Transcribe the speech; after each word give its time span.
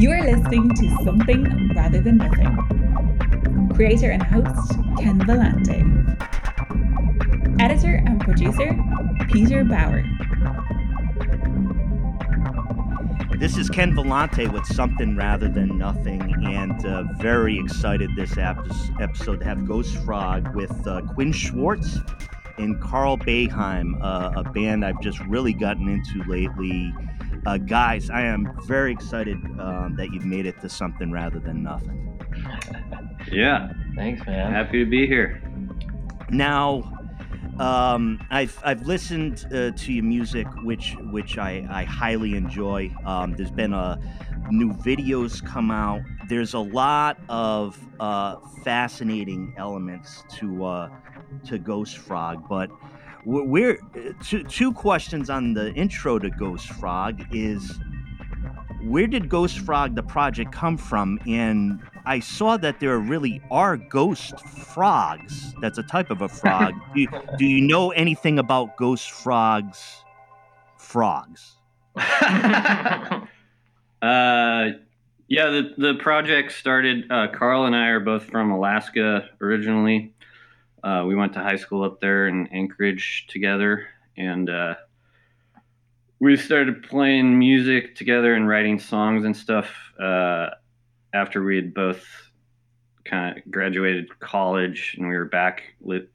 You 0.00 0.10
are 0.12 0.22
listening 0.22 0.70
to 0.70 1.04
Something 1.04 1.74
Rather 1.76 2.00
Than 2.00 2.16
Nothing. 2.16 3.68
Creator 3.74 4.12
and 4.12 4.22
host, 4.22 4.72
Ken 4.98 5.20
Vellante. 5.20 5.84
Editor 7.60 7.96
and 8.06 8.18
producer, 8.18 8.82
Peter 9.30 9.62
Bauer. 9.62 10.02
This 13.36 13.58
is 13.58 13.68
Ken 13.68 13.94
Vellante 13.94 14.50
with 14.50 14.64
Something 14.64 15.16
Rather 15.16 15.50
Than 15.50 15.76
Nothing, 15.76 16.34
and 16.46 16.86
uh, 16.86 17.04
very 17.18 17.58
excited 17.58 18.08
this 18.16 18.38
episode 18.38 19.40
to 19.40 19.44
have 19.44 19.68
Ghost 19.68 19.94
Frog 19.98 20.54
with 20.54 20.86
uh, 20.86 21.02
Quinn 21.12 21.30
Schwartz 21.30 21.98
and 22.56 22.80
Carl 22.80 23.18
Beheim, 23.18 24.02
uh, 24.02 24.32
a 24.34 24.50
band 24.50 24.82
I've 24.82 25.02
just 25.02 25.20
really 25.26 25.52
gotten 25.52 25.90
into 25.90 26.26
lately. 26.26 26.94
Uh, 27.46 27.56
guys, 27.56 28.10
I 28.10 28.22
am 28.22 28.56
very 28.66 28.92
excited 28.92 29.36
um, 29.58 29.94
that 29.96 30.12
you've 30.12 30.26
made 30.26 30.46
it 30.46 30.60
to 30.60 30.68
Something 30.68 31.10
Rather 31.10 31.38
Than 31.38 31.62
Nothing. 31.62 32.06
Yeah. 33.30 33.70
Thanks, 33.94 34.26
man. 34.26 34.50
Happy 34.50 34.82
to 34.82 34.90
be 34.90 35.06
here. 35.06 35.42
Now, 36.30 36.90
um, 37.58 38.18
I've 38.30 38.58
I've 38.64 38.86
listened 38.86 39.46
uh, 39.52 39.72
to 39.72 39.92
your 39.92 40.04
music, 40.04 40.46
which 40.62 40.96
which 41.10 41.36
I, 41.36 41.66
I 41.70 41.84
highly 41.84 42.34
enjoy. 42.34 42.90
Um, 43.04 43.34
there's 43.36 43.50
been 43.50 43.74
a 43.74 44.00
new 44.50 44.72
videos 44.72 45.44
come 45.44 45.70
out. 45.70 46.00
There's 46.28 46.54
a 46.54 46.60
lot 46.60 47.18
of 47.28 47.78
uh, 48.00 48.36
fascinating 48.64 49.54
elements 49.58 50.24
to 50.38 50.64
uh, 50.64 50.88
to 51.44 51.58
Ghost 51.58 51.98
Frog, 51.98 52.48
but 52.48 52.70
we're 53.24 53.80
two, 54.22 54.44
two 54.44 54.72
questions 54.72 55.30
on 55.30 55.54
the 55.54 55.72
intro 55.74 56.18
to 56.18 56.30
Ghost 56.30 56.68
Frog 56.68 57.24
is 57.32 57.78
where 58.82 59.06
did 59.06 59.28
Ghost 59.28 59.58
Frog 59.58 59.94
the 59.94 60.02
project 60.02 60.52
come 60.52 60.76
from 60.76 61.20
and 61.26 61.80
I 62.06 62.20
saw 62.20 62.56
that 62.56 62.80
there 62.80 62.98
really 62.98 63.40
are 63.50 63.76
ghost 63.76 64.40
frogs. 64.40 65.54
That's 65.60 65.78
a 65.78 65.82
type 65.82 66.10
of 66.10 66.22
a 66.22 66.28
frog. 66.28 66.74
do, 66.94 67.00
you, 67.02 67.08
do 67.36 67.44
you 67.44 67.60
know 67.60 67.90
anything 67.90 68.38
about 68.38 68.76
ghost 68.76 69.10
frogs? 69.10 70.04
Frogs. 70.78 71.56
uh, 71.96 73.20
yeah, 74.02 75.46
the 75.50 75.74
the 75.76 75.94
project 76.00 76.52
started. 76.52 77.10
Uh, 77.10 77.28
Carl 77.32 77.66
and 77.66 77.76
I 77.76 77.88
are 77.88 78.00
both 78.00 78.24
from 78.24 78.50
Alaska 78.50 79.28
originally. 79.40 80.14
Uh, 80.82 81.04
we 81.06 81.14
went 81.14 81.32
to 81.34 81.40
high 81.40 81.56
school 81.56 81.84
up 81.84 82.00
there 82.00 82.26
in 82.26 82.46
Anchorage 82.48 83.26
together, 83.28 83.88
and 84.16 84.48
uh, 84.48 84.74
we 86.20 86.36
started 86.36 86.82
playing 86.82 87.38
music 87.38 87.94
together 87.96 88.34
and 88.34 88.48
writing 88.48 88.78
songs 88.78 89.24
and 89.24 89.36
stuff 89.36 89.70
uh, 89.98 90.50
after 91.12 91.42
we 91.42 91.56
had 91.56 91.74
both 91.74 92.04
kind 93.04 93.36
of 93.36 93.50
graduated 93.50 94.20
college 94.20 94.94
and 94.98 95.08
we 95.08 95.16
were 95.16 95.24
back 95.24 95.62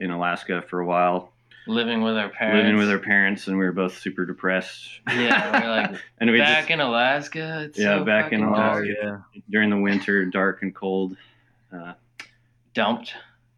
in 0.00 0.10
Alaska 0.10 0.62
for 0.62 0.80
a 0.80 0.86
while. 0.86 1.32
Living 1.68 2.02
with 2.02 2.16
our 2.16 2.28
parents. 2.28 2.62
Living 2.62 2.76
with 2.76 2.88
our 2.88 2.98
parents, 3.00 3.48
and 3.48 3.58
we 3.58 3.64
were 3.64 3.72
both 3.72 3.98
super 3.98 4.24
depressed. 4.24 4.88
Yeah, 5.08 5.60
we're 5.60 5.68
like 5.68 6.00
and 6.18 6.30
we 6.30 6.38
back 6.38 6.58
just, 6.58 6.70
in 6.70 6.80
Alaska. 6.80 7.64
It's 7.64 7.78
yeah, 7.78 7.98
so 7.98 8.04
back 8.04 8.32
in 8.32 8.44
Alaska 8.44 9.24
yeah. 9.32 9.40
during 9.50 9.70
the 9.70 9.76
winter, 9.76 10.24
dark 10.26 10.62
and 10.62 10.72
cold. 10.72 11.16
Uh, 11.72 11.94
Dumped. 12.72 13.14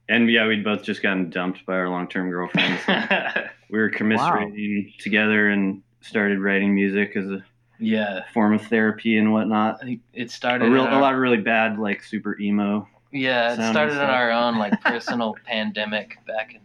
And 0.09 0.31
yeah, 0.31 0.47
we'd 0.47 0.65
both 0.65 0.83
just 0.83 1.03
gotten 1.03 1.29
dumped 1.29 1.67
by 1.67 1.75
our 1.75 1.89
long-term 1.89 2.31
girlfriends. 2.31 2.81
we 3.71 3.79
were 3.79 3.91
commiserating 3.91 4.85
wow. 4.87 4.93
together 4.99 5.51
and 5.51 5.83
started 6.01 6.39
writing 6.41 6.75
music 6.75 7.17
as 7.17 7.27
a 7.27 7.45
yeah 7.79 8.23
form 8.33 8.55
of 8.55 8.63
therapy 8.67 9.19
and 9.19 9.33
whatnot. 9.33 9.81
It 10.15 10.31
started 10.31 10.69
a, 10.69 10.71
real, 10.71 10.85
our, 10.85 10.99
a 10.99 11.01
lot 11.01 11.15
of 11.15 11.21
really 11.21 11.39
bad 11.39 11.79
like 11.79 12.03
super 12.03 12.39
emo. 12.41 12.89
Yeah, 13.13 13.53
it 13.53 13.71
started 13.71 13.95
in 13.95 14.11
our 14.11 14.31
own 14.31 14.59
like 14.59 14.81
personal 14.85 15.37
pandemic 15.45 16.19
back 16.27 16.55
in. 16.55 16.61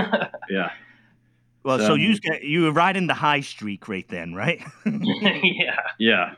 yeah. 0.50 0.70
Well, 1.62 1.78
so, 1.78 1.88
so 1.88 1.94
you 1.94 2.16
you 2.42 2.62
were 2.62 2.72
riding 2.72 3.06
the 3.06 3.14
high 3.14 3.40
streak 3.40 3.88
right 3.88 4.08
then, 4.08 4.34
right? 4.34 4.62
yeah. 4.86 5.80
Yeah. 5.98 6.34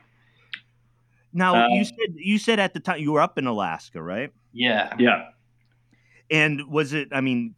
Now 1.32 1.54
uh, 1.54 1.68
you 1.68 1.84
said 1.84 2.14
you 2.14 2.38
said 2.38 2.58
at 2.58 2.74
the 2.74 2.80
time 2.80 3.00
you 3.00 3.12
were 3.12 3.20
up 3.20 3.38
in 3.38 3.46
Alaska, 3.46 4.02
right? 4.02 4.32
Yeah. 4.52 4.94
Yeah. 4.98 5.28
And 6.30 6.68
was 6.68 6.92
it? 6.92 7.08
I 7.12 7.20
mean, 7.20 7.54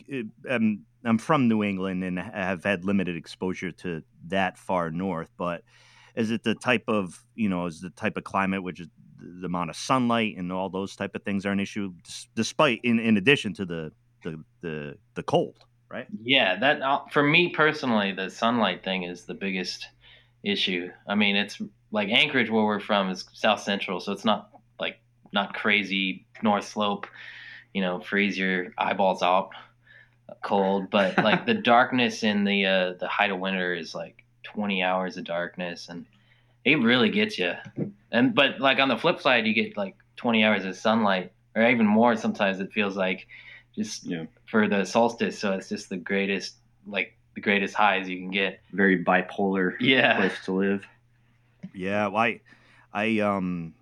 um, 0.48 0.84
I'm 1.04 1.18
from 1.18 1.48
New 1.48 1.64
England 1.64 2.04
and 2.04 2.18
have 2.18 2.64
had 2.64 2.84
limited 2.84 3.16
exposure 3.16 3.72
to 3.72 4.02
that 4.28 4.58
far 4.58 4.90
north, 4.90 5.30
but 5.36 5.62
is 6.14 6.30
it 6.30 6.42
the 6.44 6.54
type 6.54 6.84
of 6.88 7.24
you 7.34 7.48
know 7.48 7.66
is 7.66 7.80
the 7.80 7.90
type 7.90 8.16
of 8.16 8.24
climate 8.24 8.62
which 8.62 8.80
is 8.80 8.88
the 9.18 9.46
amount 9.46 9.70
of 9.70 9.76
sunlight 9.76 10.36
and 10.36 10.52
all 10.52 10.68
those 10.68 10.96
type 10.96 11.14
of 11.14 11.22
things 11.22 11.44
are 11.44 11.52
an 11.52 11.60
issue 11.60 11.92
despite 12.34 12.80
in, 12.82 12.98
in 12.98 13.16
addition 13.16 13.52
to 13.54 13.64
the, 13.64 13.92
the 14.24 14.42
the 14.60 14.94
the 15.14 15.22
cold 15.22 15.56
right 15.90 16.06
yeah 16.22 16.58
that 16.58 16.80
uh, 16.82 17.00
for 17.10 17.22
me 17.22 17.50
personally 17.50 18.12
the 18.12 18.30
sunlight 18.30 18.82
thing 18.82 19.02
is 19.02 19.24
the 19.24 19.34
biggest 19.34 19.88
issue 20.42 20.88
i 21.08 21.14
mean 21.14 21.36
it's 21.36 21.60
like 21.90 22.08
anchorage 22.08 22.50
where 22.50 22.64
we're 22.64 22.80
from 22.80 23.10
is 23.10 23.24
south 23.32 23.60
central 23.60 24.00
so 24.00 24.12
it's 24.12 24.24
not 24.24 24.50
like 24.78 25.00
not 25.32 25.54
crazy 25.54 26.26
north 26.42 26.66
slope 26.66 27.06
you 27.74 27.80
know 27.80 28.00
freeze 28.00 28.36
your 28.36 28.72
eyeballs 28.78 29.22
out 29.22 29.50
cold 30.42 30.90
but 30.90 31.18
like 31.18 31.46
the 31.46 31.54
darkness 31.72 32.22
in 32.22 32.44
the 32.44 32.64
uh 32.64 32.92
the 32.98 33.08
height 33.08 33.30
of 33.30 33.38
winter 33.38 33.74
is 33.74 33.94
like 33.94 34.24
20 34.44 34.82
hours 34.82 35.16
of 35.16 35.24
darkness 35.24 35.88
and 35.88 36.06
it 36.64 36.76
really 36.76 37.10
gets 37.10 37.38
you 37.38 37.52
and 38.10 38.34
but 38.34 38.60
like 38.60 38.78
on 38.78 38.88
the 38.88 38.96
flip 38.96 39.20
side 39.20 39.46
you 39.46 39.54
get 39.54 39.76
like 39.76 39.96
20 40.16 40.44
hours 40.44 40.64
of 40.64 40.76
sunlight 40.76 41.32
or 41.54 41.68
even 41.68 41.86
more 41.86 42.16
sometimes 42.16 42.60
it 42.60 42.72
feels 42.72 42.96
like 42.96 43.26
just 43.74 44.04
yeah. 44.04 44.24
for 44.46 44.68
the 44.68 44.84
solstice 44.84 45.38
so 45.38 45.52
it's 45.52 45.68
just 45.68 45.88
the 45.88 45.96
greatest 45.96 46.54
like 46.86 47.16
the 47.34 47.40
greatest 47.40 47.74
highs 47.74 48.08
you 48.08 48.18
can 48.18 48.30
get. 48.30 48.60
Very 48.72 49.02
bipolar 49.02 49.74
yeah. 49.80 50.16
place 50.16 50.44
to 50.44 50.52
live. 50.52 50.86
Yeah 51.74 52.08
well, 52.08 52.22
i 52.22 52.40
i 52.92 53.20
um 53.20 53.74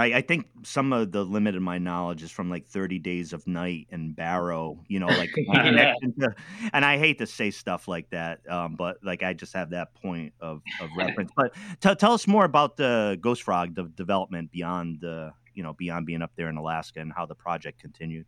I, 0.00 0.18
I, 0.18 0.20
think 0.20 0.46
some 0.62 0.92
of 0.92 1.12
the 1.12 1.24
limit 1.24 1.56
of 1.56 1.62
my 1.62 1.78
knowledge 1.78 2.22
is 2.22 2.30
from 2.30 2.50
like 2.50 2.66
30 2.66 2.98
Days 2.98 3.32
of 3.32 3.46
Night 3.46 3.86
and 3.90 4.14
Barrow, 4.14 4.82
you 4.88 5.00
know, 5.00 5.06
like 5.06 5.30
yeah. 5.36 5.94
to, 6.18 6.34
and 6.72 6.84
I 6.84 6.98
hate 6.98 7.18
to 7.18 7.26
say 7.26 7.50
stuff 7.50 7.88
like 7.88 8.10
that, 8.10 8.40
um, 8.50 8.76
but 8.76 8.98
like 9.02 9.22
I 9.22 9.34
just 9.34 9.52
have 9.54 9.70
that 9.70 9.94
point 9.94 10.32
of, 10.40 10.62
of 10.80 10.90
reference. 10.96 11.30
But 11.36 11.54
t- 11.80 11.94
tell 11.94 12.12
us 12.12 12.26
more 12.26 12.44
about 12.44 12.76
the 12.76 13.18
Ghost 13.20 13.42
Frog 13.42 13.74
the 13.74 13.84
development 13.84 14.50
beyond 14.50 15.00
the, 15.00 15.32
you 15.54 15.62
know, 15.62 15.72
beyond 15.72 16.06
being 16.06 16.22
up 16.22 16.32
there 16.36 16.48
in 16.48 16.56
Alaska 16.56 17.00
and 17.00 17.12
how 17.12 17.26
the 17.26 17.34
project 17.34 17.80
continued. 17.80 18.26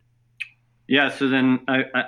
Yeah, 0.87 1.09
so 1.09 1.29
then 1.29 1.61
I 1.67 1.83
I 1.93 2.03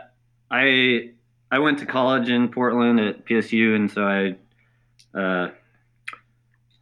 I, 0.52 1.10
I 1.52 1.60
went 1.60 1.80
to 1.80 1.86
college 1.86 2.30
in 2.30 2.50
Portland 2.50 3.00
at 3.00 3.26
PSU, 3.26 3.76
and 3.76 3.90
so 3.92 4.04
I 4.04 5.18
uh, 5.18 5.52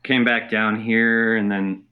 came 0.03 0.25
back 0.25 0.50
down 0.50 0.81
here, 0.81 1.36
and 1.36 1.52
then 1.52 1.84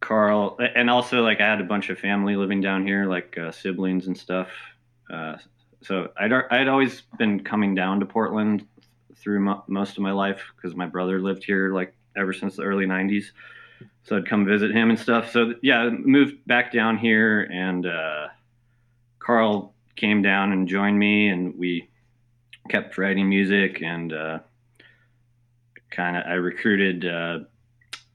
Carl, 0.00 0.58
and 0.74 0.88
also 0.88 1.22
like 1.22 1.40
I 1.40 1.46
had 1.46 1.60
a 1.60 1.64
bunch 1.64 1.90
of 1.90 1.98
family 1.98 2.36
living 2.36 2.60
down 2.60 2.86
here, 2.86 3.06
like 3.06 3.36
uh, 3.38 3.50
siblings 3.50 4.06
and 4.06 4.16
stuff. 4.16 4.48
Uh, 5.10 5.36
so 5.82 6.08
I'd 6.16 6.32
I'd 6.32 6.68
always 6.68 7.02
been 7.18 7.42
coming 7.42 7.74
down 7.74 8.00
to 8.00 8.06
Portland 8.06 8.66
through 9.16 9.40
mo- 9.40 9.64
most 9.66 9.96
of 9.96 10.02
my 10.02 10.12
life 10.12 10.42
because 10.56 10.76
my 10.76 10.86
brother 10.86 11.20
lived 11.20 11.44
here 11.44 11.72
like 11.74 11.94
ever 12.16 12.32
since 12.32 12.56
the 12.56 12.62
early 12.62 12.86
'90s. 12.86 13.26
So 14.04 14.16
I'd 14.16 14.26
come 14.26 14.46
visit 14.46 14.70
him 14.70 14.90
and 14.90 14.98
stuff. 14.98 15.30
So 15.32 15.54
yeah, 15.62 15.88
moved 15.90 16.46
back 16.46 16.72
down 16.72 16.96
here, 16.96 17.42
and 17.42 17.86
uh, 17.86 18.28
Carl 19.18 19.74
came 19.96 20.22
down 20.22 20.52
and 20.52 20.68
joined 20.68 20.98
me, 20.98 21.28
and 21.28 21.58
we 21.58 21.88
kept 22.68 22.98
writing 22.98 23.28
music 23.28 23.82
and 23.82 24.12
uh, 24.12 24.38
kind 25.90 26.16
of 26.16 26.24
I 26.26 26.34
recruited 26.34 27.04
uh, 27.06 27.40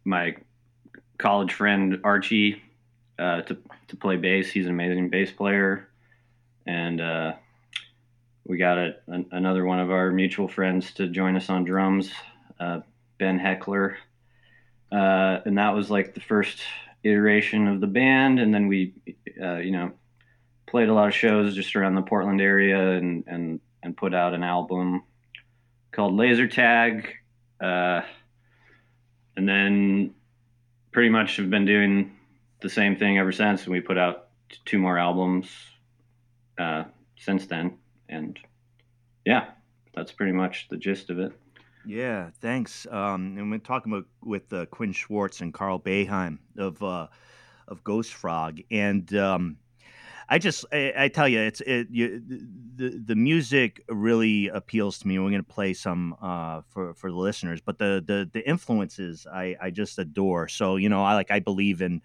my 0.06 0.36
college 1.24 1.54
friend 1.54 2.02
Archie 2.04 2.62
uh, 3.18 3.42
to 3.44 3.58
to 3.88 3.96
play 3.96 4.18
bass. 4.18 4.52
He's 4.52 4.66
an 4.66 4.72
amazing 4.72 5.10
bass 5.10 5.32
player, 5.32 5.88
and 6.68 7.00
uh, 7.00 7.34
we 8.44 8.58
got 8.58 8.78
a, 8.78 8.96
an, 9.08 9.28
another 9.32 9.64
one 9.66 9.80
of 9.80 9.90
our 9.90 10.12
mutual 10.12 10.50
friends 10.50 10.94
to 10.96 11.08
join 11.08 11.38
us 11.38 11.50
on 11.50 11.64
drums, 11.64 12.12
uh, 12.60 12.82
Ben 13.18 13.40
Heckler, 13.40 13.98
uh, 14.92 15.40
and 15.46 15.58
that 15.58 15.74
was 15.74 15.90
like 15.90 16.14
the 16.14 16.20
first 16.20 16.60
iteration 17.04 17.70
of 17.70 17.80
the 17.80 17.88
band. 17.88 18.40
And 18.40 18.54
then 18.54 18.68
we, 18.68 18.94
uh, 19.42 19.56
you 19.56 19.72
know, 19.72 19.94
played 20.68 20.90
a 20.90 20.94
lot 20.94 21.08
of 21.08 21.16
shows 21.16 21.56
just 21.56 21.74
around 21.78 21.96
the 21.96 22.02
Portland 22.02 22.42
area, 22.42 22.98
and 22.98 23.24
and 23.28 23.62
and 23.82 23.96
put 23.96 24.14
out 24.14 24.34
an 24.34 24.44
album 24.44 25.04
called 25.94 26.16
Laser 26.16 26.50
Tag. 26.50 27.08
Uh, 27.62 28.02
and 29.38 29.48
then 29.48 30.14
pretty 30.94 31.10
much 31.10 31.36
have 31.38 31.50
been 31.50 31.66
doing 31.66 32.16
the 32.62 32.70
same 32.70 32.96
thing 32.96 33.18
ever 33.18 33.32
since. 33.32 33.64
And 33.64 33.74
we 33.74 33.82
put 33.82 33.98
out 33.98 34.28
two 34.66 34.80
more 34.80 34.98
albums 34.98 35.50
uh, 36.58 36.86
since 37.18 37.48
then. 37.48 37.78
And 38.08 38.40
yeah, 39.26 39.50
that's 39.94 40.12
pretty 40.12 40.32
much 40.32 40.68
the 40.70 40.78
gist 40.78 41.10
of 41.10 41.20
it. 41.20 41.34
Yeah, 41.86 42.30
thanks. 42.40 42.88
Um, 42.90 43.36
and 43.38 43.52
we're 43.52 43.58
talking 43.58 43.92
about 43.92 44.06
with 44.24 44.54
uh, 44.54 44.66
Quinn 44.68 44.94
Schwartz 44.94 45.42
and 45.42 45.54
Carl 45.54 45.80
Beheim 45.80 46.40
of 46.58 46.82
uh, 46.82 47.08
of 47.68 47.84
Ghost 47.84 48.14
Frog, 48.14 48.60
and 48.72 49.14
um, 49.16 49.58
I 50.30 50.40
just 50.40 50.66
I, 50.72 50.94
I, 50.98 51.08
tell 51.08 51.28
you, 51.28 51.40
it's 51.40 51.62
it 51.62 51.88
you, 51.92 52.22
the 52.76 53.02
the 53.06 53.16
music 53.16 53.84
really 53.90 54.48
appeals 54.48 55.00
to 55.00 55.08
me. 55.08 55.20
We're 55.20 55.30
going 55.30 55.44
to 55.44 55.54
play 55.54 55.74
some 55.74 56.16
uh, 56.22 56.62
for 56.70 56.94
for 56.94 57.12
the 57.12 57.18
listeners, 57.18 57.62
but 57.62 57.78
the 57.78 58.04
the 58.06 58.30
the 58.32 58.48
influences 58.48 59.28
I 59.32 59.56
I 59.62 59.70
just 59.70 60.00
adore. 60.00 60.48
So 60.48 60.78
you 60.78 60.90
know, 60.90 61.04
I 61.04 61.14
like 61.14 61.32
I 61.32 61.40
believe 61.40 61.82
in 61.82 62.02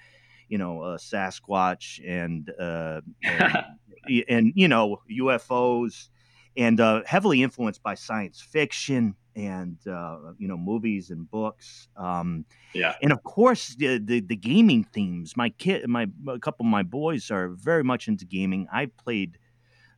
you 0.48 0.58
know 0.58 0.82
uh, 0.82 0.98
Sasquatch 0.98 2.00
and, 2.06 2.50
uh, 2.58 3.00
and 3.22 3.64
and 4.28 4.52
you 4.54 4.68
know 4.68 5.00
UFOs 5.10 6.08
and 6.56 6.80
uh, 6.80 7.02
heavily 7.06 7.42
influenced 7.42 7.82
by 7.82 7.94
science 7.94 8.40
fiction 8.40 9.14
and 9.38 9.78
uh, 9.86 10.18
you 10.38 10.48
know 10.48 10.56
movies 10.56 11.10
and 11.10 11.30
books. 11.30 11.88
Um, 11.96 12.44
yeah, 12.74 12.94
and 13.00 13.12
of 13.12 13.22
course 13.22 13.76
the, 13.76 13.98
the, 13.98 14.20
the 14.20 14.36
gaming 14.36 14.84
themes. 14.84 15.36
My 15.36 15.50
kid, 15.50 15.88
my 15.88 16.06
a 16.26 16.38
couple 16.38 16.66
of 16.66 16.70
my 16.70 16.82
boys 16.82 17.30
are 17.30 17.48
very 17.48 17.84
much 17.84 18.08
into 18.08 18.24
gaming. 18.24 18.66
I 18.72 18.86
played 18.86 19.38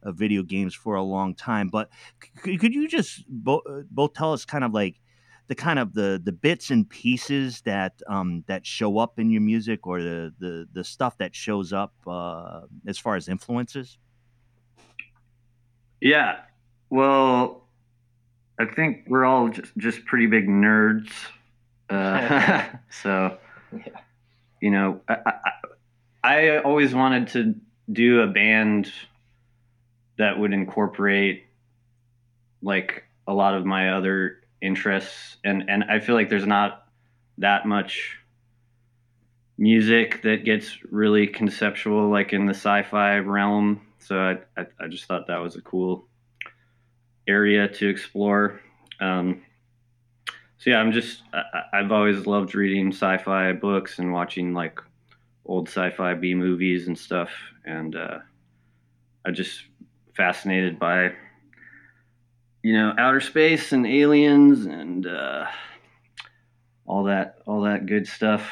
uh, 0.03 0.13
video 0.13 0.43
games 0.43 0.75
for 0.75 0.95
a 0.95 1.03
long 1.03 1.35
time, 1.35 1.69
but 1.69 1.89
c- 2.45 2.59
could 2.59 2.75
you 2.75 2.87
just 2.87 3.25
bo- 3.29 3.63
uh, 3.69 3.83
both 3.91 4.13
tell 4.13 4.33
us 4.33 4.45
kind 4.45 4.63
of 4.63 4.73
like 4.73 5.01
the 5.49 5.55
kind 5.55 5.79
of 5.79 5.95
the 5.95 6.21
the 6.23 6.33
bits 6.33 6.71
and 6.71 6.89
pieces 6.89 7.63
that 7.63 8.01
um, 8.09 8.45
that 8.47 8.67
show 8.67 8.99
up 8.99 9.19
in 9.19 9.31
your 9.31 9.43
music 9.43 9.87
or 9.87 10.03
the 10.03 10.35
the 10.39 10.69
the 10.73 10.85
stuff 10.85 11.17
that 11.19 11.35
shows 11.35 11.73
up 11.73 11.95
uh, 12.07 12.63
as 12.87 12.99
far 12.99 13.17
as 13.17 13.29
influences? 13.29 13.99
Yeah. 16.01 16.41
Well, 16.89 17.70
I 18.61 18.67
think 18.67 19.05
we're 19.09 19.25
all 19.25 19.49
just, 19.49 19.73
just 19.79 20.05
pretty 20.05 20.27
big 20.27 20.47
nerds. 20.47 21.11
Uh, 21.89 22.65
so, 22.91 23.39
yeah. 23.73 24.01
you 24.61 24.71
know, 24.71 25.01
I, 25.09 25.17
I, 25.27 25.53
I 26.23 26.59
always 26.59 26.95
wanted 26.95 27.29
to 27.29 27.55
do 27.91 28.21
a 28.21 28.27
band 28.27 28.93
that 30.19 30.39
would 30.39 30.53
incorporate 30.53 31.47
like 32.63 33.05
a 33.27 33.33
lot 33.33 33.55
of 33.55 33.65
my 33.65 33.95
other 33.95 34.37
interests 34.61 35.39
and 35.43 35.71
and 35.71 35.85
I 35.85 36.01
feel 36.01 36.15
like 36.15 36.29
there's 36.29 36.47
not 36.47 36.87
that 37.39 37.65
much 37.65 38.19
music 39.57 40.21
that 40.23 40.45
gets 40.45 40.77
really 40.91 41.27
conceptual 41.27 42.11
like 42.11 42.35
in 42.35 42.45
the 42.45 42.53
sci-fi 42.53 43.17
realm 43.17 43.81
so 43.99 44.19
I, 44.19 44.61
I, 44.61 44.67
I 44.79 44.89
just 44.89 45.07
thought 45.07 45.29
that 45.29 45.39
was 45.39 45.57
a 45.57 45.63
cool 45.63 46.07
area 47.31 47.69
to 47.69 47.89
explore. 47.89 48.61
Um, 49.01 49.43
so 50.59 50.71
yeah, 50.71 50.79
I'm 50.79 50.93
just 50.93 51.23
I, 51.33 51.79
have 51.79 51.93
always 51.93 52.27
loved 52.27 52.55
reading 52.55 52.89
sci-fi 52.93 53.53
books 53.53 53.99
and 53.99 54.13
watching 54.13 54.53
like 54.53 54.79
old 55.47 55.69
sci-fi 55.69 56.15
B 56.15 56.35
movies 56.35 56.87
and 56.87 56.99
stuff, 56.99 57.31
and 57.65 57.97
uh, 57.97 58.19
I'm 59.25 59.35
just 59.35 59.63
fascinated 60.15 60.79
by 60.79 61.13
you 62.63 62.75
know 62.75 62.93
outer 62.99 63.21
space 63.21 63.73
and 63.73 63.87
aliens 63.87 64.67
and 64.67 65.07
uh, 65.07 65.47
all 66.85 67.05
that 67.05 67.37
all 67.47 67.63
that 67.63 67.87
good 67.87 68.07
stuff. 68.07 68.51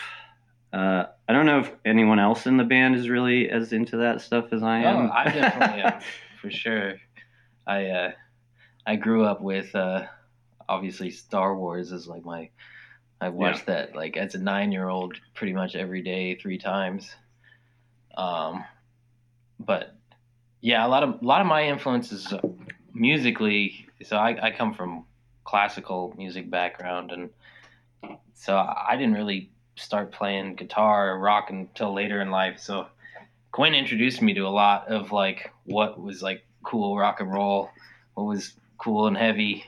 Uh, 0.72 1.04
I 1.28 1.32
don't 1.32 1.46
know 1.46 1.60
if 1.60 1.72
anyone 1.84 2.18
else 2.18 2.46
in 2.46 2.56
the 2.56 2.64
band 2.64 2.94
is 2.94 3.08
really 3.08 3.50
as 3.50 3.72
into 3.72 3.98
that 3.98 4.22
stuff 4.22 4.52
as 4.52 4.62
I 4.62 4.78
am. 4.78 5.10
Oh, 5.10 5.12
I 5.12 5.24
definitely 5.24 5.82
am 5.82 6.00
for 6.40 6.50
sure. 6.50 6.94
I 7.66 7.86
uh, 7.86 8.10
I 8.88 8.96
grew 8.96 9.26
up 9.26 9.42
with 9.42 9.74
uh, 9.74 10.06
obviously 10.66 11.10
Star 11.10 11.54
Wars 11.54 11.92
is 11.92 12.08
like 12.08 12.24
my 12.24 12.48
I 13.20 13.28
watched 13.28 13.68
yeah. 13.68 13.74
that 13.74 13.94
like 13.94 14.16
as 14.16 14.34
a 14.34 14.38
nine 14.38 14.72
year 14.72 14.88
old 14.88 15.14
pretty 15.34 15.52
much 15.52 15.76
every 15.76 16.00
day 16.00 16.36
three 16.36 16.56
times. 16.56 17.14
Um, 18.16 18.64
but 19.60 19.94
yeah, 20.62 20.86
a 20.86 20.88
lot 20.88 21.02
of 21.02 21.20
a 21.20 21.24
lot 21.24 21.42
of 21.42 21.46
my 21.46 21.64
influences 21.64 22.32
musically. 22.94 23.86
So 24.04 24.16
I, 24.16 24.46
I 24.46 24.50
come 24.52 24.72
from 24.72 25.04
classical 25.44 26.14
music 26.16 26.48
background, 26.48 27.12
and 27.12 27.28
so 28.32 28.56
I 28.56 28.96
didn't 28.96 29.14
really 29.14 29.50
start 29.76 30.12
playing 30.12 30.54
guitar 30.54 31.10
or 31.10 31.18
rock 31.18 31.50
until 31.50 31.92
later 31.92 32.22
in 32.22 32.30
life. 32.30 32.58
So 32.58 32.86
Quinn 33.52 33.74
introduced 33.74 34.22
me 34.22 34.32
to 34.32 34.46
a 34.46 34.48
lot 34.48 34.88
of 34.88 35.12
like 35.12 35.52
what 35.64 36.00
was 36.00 36.22
like 36.22 36.46
cool 36.62 36.96
rock 36.96 37.20
and 37.20 37.30
roll, 37.30 37.68
what 38.14 38.24
was 38.24 38.54
cool 38.78 39.06
and 39.06 39.16
heavy. 39.16 39.64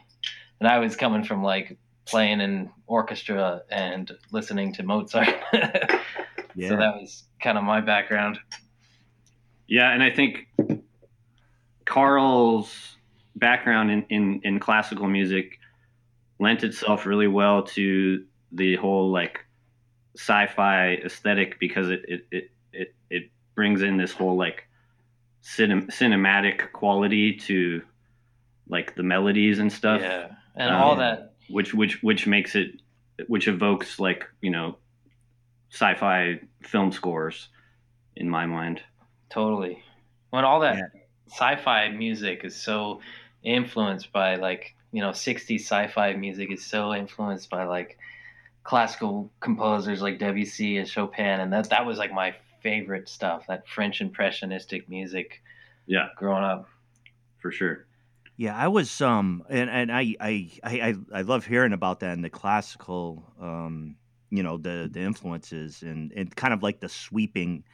And 0.60 0.68
I 0.68 0.78
was 0.78 0.96
coming 0.96 1.24
from 1.24 1.42
like 1.42 1.78
playing 2.06 2.40
in 2.40 2.70
orchestra 2.86 3.62
and 3.70 4.10
listening 4.32 4.72
to 4.74 4.82
Mozart. 4.82 5.28
yeah. 6.54 6.68
So 6.68 6.76
that 6.76 6.94
was 7.00 7.24
kind 7.42 7.58
of 7.58 7.64
my 7.64 7.80
background. 7.80 8.38
Yeah, 9.68 9.92
and 9.92 10.02
I 10.02 10.10
think 10.10 10.48
Carl's 11.84 12.96
background 13.36 13.90
in, 13.90 14.04
in, 14.10 14.40
in 14.42 14.58
classical 14.58 15.06
music 15.06 15.58
lent 16.40 16.64
itself 16.64 17.06
really 17.06 17.28
well 17.28 17.62
to 17.62 18.24
the 18.52 18.76
whole 18.76 19.10
like 19.12 19.44
sci-fi 20.16 20.94
aesthetic 21.04 21.60
because 21.60 21.88
it 21.88 22.04
it, 22.08 22.26
it, 22.32 22.50
it, 22.72 22.94
it 23.10 23.30
brings 23.54 23.82
in 23.82 23.96
this 23.96 24.12
whole 24.12 24.36
like 24.36 24.66
cinem- 25.42 25.88
cinematic 25.90 26.72
quality 26.72 27.36
to 27.36 27.82
like 28.70 28.94
the 28.94 29.02
melodies 29.02 29.58
and 29.58 29.72
stuff. 29.72 30.00
Yeah, 30.00 30.28
and 30.56 30.75
um, 30.75 30.81
all 30.81 30.96
that, 30.96 31.34
which 31.50 31.75
which 31.75 32.02
which 32.02 32.26
makes 32.26 32.55
it, 32.55 32.81
which 33.26 33.49
evokes 33.49 33.99
like 33.99 34.25
you 34.40 34.50
know, 34.50 34.76
sci-fi 35.70 36.40
film 36.62 36.93
scores, 36.93 37.49
in 38.17 38.28
my 38.28 38.46
mind. 38.46 38.82
Totally. 39.31 39.82
When 40.31 40.44
all 40.44 40.61
that 40.61 40.76
yeah. 40.76 41.00
sci-fi 41.28 41.88
music 41.88 42.44
is 42.44 42.55
so 42.55 43.00
influenced 43.43 44.12
by 44.12 44.37
like 44.37 44.75
you 44.93 45.00
know 45.00 45.11
60s 45.11 45.61
sci-fi 45.61 46.12
music 46.12 46.52
is 46.52 46.64
so 46.64 46.94
influenced 46.94 47.49
by 47.49 47.64
like 47.64 47.99
classical 48.62 49.31
composers 49.40 50.02
like 50.02 50.19
Debussy 50.19 50.76
and 50.76 50.88
Chopin, 50.88 51.40
and 51.40 51.52
that 51.52 51.70
that 51.70 51.87
was 51.87 51.99
like 51.99 52.12
my 52.12 52.34
favorite 52.62 53.08
stuff. 53.08 53.46
That 53.49 53.66
French 53.66 54.00
impressionistic 54.00 54.88
music. 54.88 55.43
Yeah, 55.87 56.08
growing 56.16 56.44
up, 56.44 56.69
for 57.40 57.50
sure. 57.50 57.87
Yeah, 58.40 58.56
I 58.56 58.69
was 58.69 59.02
um 59.02 59.44
and, 59.50 59.69
and 59.69 59.92
I, 59.92 60.16
I 60.19 60.50
I 60.64 60.94
I 61.12 61.20
love 61.20 61.44
hearing 61.44 61.75
about 61.75 62.00
that 62.00 62.14
and 62.14 62.25
the 62.25 62.31
classical 62.31 63.22
um 63.38 63.96
you 64.31 64.42
know 64.42 64.56
the 64.56 64.88
the 64.90 65.00
influences 65.00 65.82
and 65.82 66.11
and 66.16 66.35
kind 66.35 66.54
of 66.54 66.62
like 66.62 66.80
the 66.80 66.88
sweeping 66.88 67.64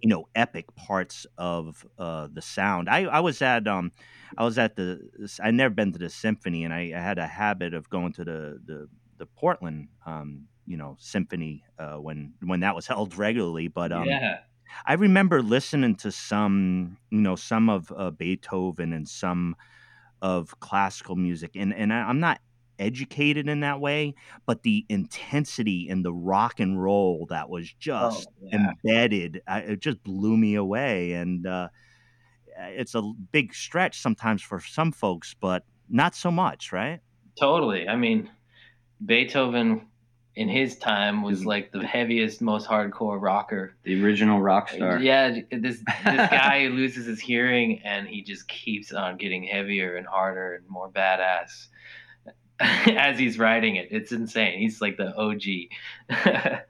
you 0.00 0.08
know 0.08 0.28
epic 0.36 0.72
parts 0.76 1.26
of 1.38 1.84
uh 1.98 2.28
the 2.32 2.40
sound. 2.40 2.88
I 2.88 3.06
I 3.06 3.18
was 3.18 3.42
at 3.42 3.66
um 3.66 3.90
I 4.38 4.44
was 4.44 4.58
at 4.58 4.76
the 4.76 5.00
i'd 5.42 5.54
never 5.54 5.74
been 5.74 5.90
to 5.90 5.98
the 5.98 6.08
symphony 6.08 6.62
and 6.62 6.72
I, 6.72 6.92
I 6.94 7.00
had 7.00 7.18
a 7.18 7.26
habit 7.26 7.74
of 7.74 7.90
going 7.90 8.12
to 8.12 8.24
the 8.24 8.60
the 8.64 8.88
the 9.18 9.26
Portland 9.26 9.88
um 10.06 10.46
you 10.68 10.76
know 10.76 10.94
symphony 11.00 11.64
uh 11.80 11.96
when 11.96 12.34
when 12.44 12.60
that 12.60 12.76
was 12.76 12.86
held 12.92 13.18
regularly 13.18 13.66
but 13.66 13.90
um 13.90 14.06
yeah. 14.06 14.38
I 14.86 14.92
remember 14.94 15.42
listening 15.42 15.96
to 15.96 16.12
some 16.12 16.98
you 17.10 17.20
know 17.20 17.34
some 17.34 17.68
of 17.68 17.92
uh, 17.94 18.12
Beethoven 18.12 18.92
and 18.92 19.08
some 19.08 19.56
of 20.22 20.58
classical 20.60 21.16
music, 21.16 21.50
and 21.56 21.74
and 21.74 21.92
I, 21.92 22.08
am 22.08 22.20
not 22.20 22.40
educated 22.78 23.48
in 23.48 23.60
that 23.60 23.80
way, 23.80 24.14
but 24.46 24.62
the 24.62 24.84
intensity 24.88 25.88
and 25.88 26.04
the 26.04 26.12
rock 26.12 26.60
and 26.60 26.82
roll 26.82 27.26
that 27.30 27.48
was 27.48 27.70
oh, 27.70 27.76
just 27.78 28.28
oh, 28.28 28.48
yeah. 28.50 28.72
embedded, 28.84 29.42
I, 29.46 29.58
it 29.60 29.80
just 29.80 30.02
blew 30.02 30.36
me 30.36 30.54
away. 30.56 31.12
And 31.12 31.46
uh, 31.46 31.68
it's 32.58 32.94
a 32.94 33.02
big 33.30 33.54
stretch 33.54 34.00
sometimes 34.00 34.42
for 34.42 34.60
some 34.60 34.92
folks, 34.92 35.34
but 35.38 35.64
not 35.88 36.14
so 36.14 36.30
much, 36.30 36.72
right? 36.72 37.00
Totally. 37.38 37.88
I 37.88 37.96
mean, 37.96 38.30
Beethoven 39.04 39.86
in 40.34 40.48
his 40.48 40.78
time 40.78 41.22
was 41.22 41.44
like 41.44 41.72
the 41.72 41.86
heaviest, 41.86 42.40
most 42.40 42.66
hardcore 42.66 43.20
rocker. 43.20 43.74
The 43.82 44.02
original 44.02 44.40
rock 44.40 44.70
star. 44.70 44.98
Yeah, 44.98 45.40
this 45.50 45.78
this 45.78 45.84
guy 46.04 46.68
loses 46.68 47.06
his 47.06 47.20
hearing 47.20 47.80
and 47.84 48.08
he 48.08 48.22
just 48.22 48.48
keeps 48.48 48.92
on 48.92 49.18
getting 49.18 49.42
heavier 49.44 49.96
and 49.96 50.06
harder 50.06 50.54
and 50.54 50.68
more 50.68 50.88
badass 50.90 51.66
as 52.60 53.18
he's 53.18 53.38
writing 53.38 53.76
it. 53.76 53.88
It's 53.90 54.12
insane. 54.12 54.58
He's 54.58 54.80
like 54.80 54.96
the 54.96 55.14
OG. 55.14 55.42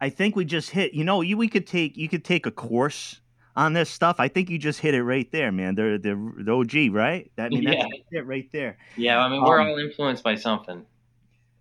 I 0.00 0.10
think 0.10 0.34
we 0.34 0.44
just 0.44 0.70
hit. 0.70 0.92
You 0.92 1.04
know, 1.04 1.20
you 1.20 1.36
we 1.36 1.48
could 1.48 1.66
take 1.66 1.96
you 1.96 2.08
could 2.08 2.24
take 2.24 2.46
a 2.46 2.50
course 2.50 3.20
on 3.54 3.74
this 3.74 3.90
stuff. 3.90 4.16
I 4.18 4.26
think 4.26 4.50
you 4.50 4.58
just 4.58 4.80
hit 4.80 4.94
it 4.94 5.04
right 5.04 5.30
there, 5.30 5.52
man. 5.52 5.76
They're 5.76 5.98
the 5.98 6.32
the 6.38 6.52
OG, 6.52 6.92
right? 6.92 7.30
I 7.38 7.48
mean, 7.48 7.64
that's 7.64 7.84
yeah. 8.10 8.18
it 8.18 8.26
right 8.26 8.48
there. 8.52 8.76
Yeah, 8.96 9.20
I 9.20 9.28
mean, 9.28 9.44
we're 9.44 9.60
um, 9.60 9.68
all 9.68 9.78
influenced 9.78 10.24
by 10.24 10.34
something. 10.34 10.84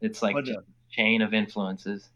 It's 0.02 0.24
like 0.24 0.36
chain 0.98 1.22
of 1.22 1.34
influences. 1.34 2.10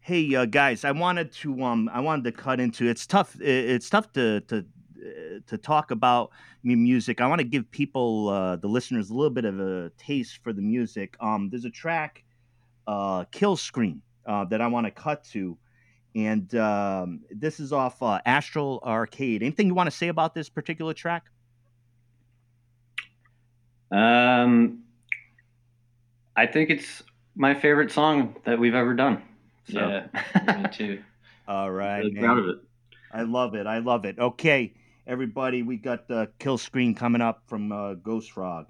Hey 0.00 0.34
uh, 0.34 0.46
guys, 0.46 0.84
I 0.84 0.92
wanted 0.92 1.32
to 1.32 1.62
um 1.62 1.90
I 1.92 2.00
wanted 2.00 2.24
to 2.24 2.32
cut 2.32 2.60
into 2.60 2.88
it's 2.88 3.06
tough 3.06 3.40
it's 3.40 3.88
tough 3.88 4.12
to 4.12 4.40
to 4.42 4.64
to 5.46 5.58
talk 5.58 5.90
about 5.90 6.30
music, 6.62 7.20
I 7.20 7.26
want 7.26 7.40
to 7.40 7.46
give 7.46 7.70
people, 7.70 8.28
uh, 8.28 8.56
the 8.56 8.68
listeners, 8.68 9.10
a 9.10 9.14
little 9.14 9.30
bit 9.30 9.44
of 9.44 9.58
a 9.60 9.90
taste 9.98 10.38
for 10.42 10.52
the 10.52 10.62
music. 10.62 11.16
Um, 11.20 11.48
there's 11.50 11.64
a 11.64 11.70
track, 11.70 12.24
uh, 12.86 13.24
"Kill 13.32 13.56
Screen," 13.56 14.02
uh, 14.26 14.44
that 14.46 14.60
I 14.60 14.66
want 14.66 14.86
to 14.86 14.90
cut 14.90 15.24
to, 15.32 15.56
and 16.14 16.54
um, 16.54 17.20
this 17.30 17.58
is 17.60 17.72
off 17.72 18.02
uh, 18.02 18.20
Astral 18.26 18.80
Arcade. 18.84 19.42
Anything 19.42 19.66
you 19.66 19.74
want 19.74 19.88
to 19.88 19.96
say 19.96 20.08
about 20.08 20.34
this 20.34 20.48
particular 20.48 20.94
track? 20.94 21.24
Um, 23.90 24.84
I 26.36 26.46
think 26.46 26.70
it's 26.70 27.02
my 27.34 27.54
favorite 27.54 27.90
song 27.90 28.36
that 28.44 28.58
we've 28.58 28.74
ever 28.74 28.94
done. 28.94 29.22
So. 29.70 29.78
Yeah, 29.78 30.62
me 30.62 30.68
too. 30.70 31.02
All 31.48 31.70
right, 31.70 31.98
really 31.98 32.18
proud 32.18 32.38
of 32.38 32.48
it. 32.48 32.56
I 33.12 33.22
love 33.22 33.54
it. 33.54 33.66
I 33.66 33.78
love 33.78 34.04
it. 34.04 34.18
Okay, 34.18 34.74
everybody, 35.06 35.62
we 35.62 35.76
got 35.76 36.08
the 36.08 36.30
kill 36.38 36.58
screen 36.58 36.94
coming 36.94 37.20
up 37.20 37.42
from 37.46 37.72
uh, 37.72 37.94
Ghost 37.94 38.30
Frog. 38.32 38.66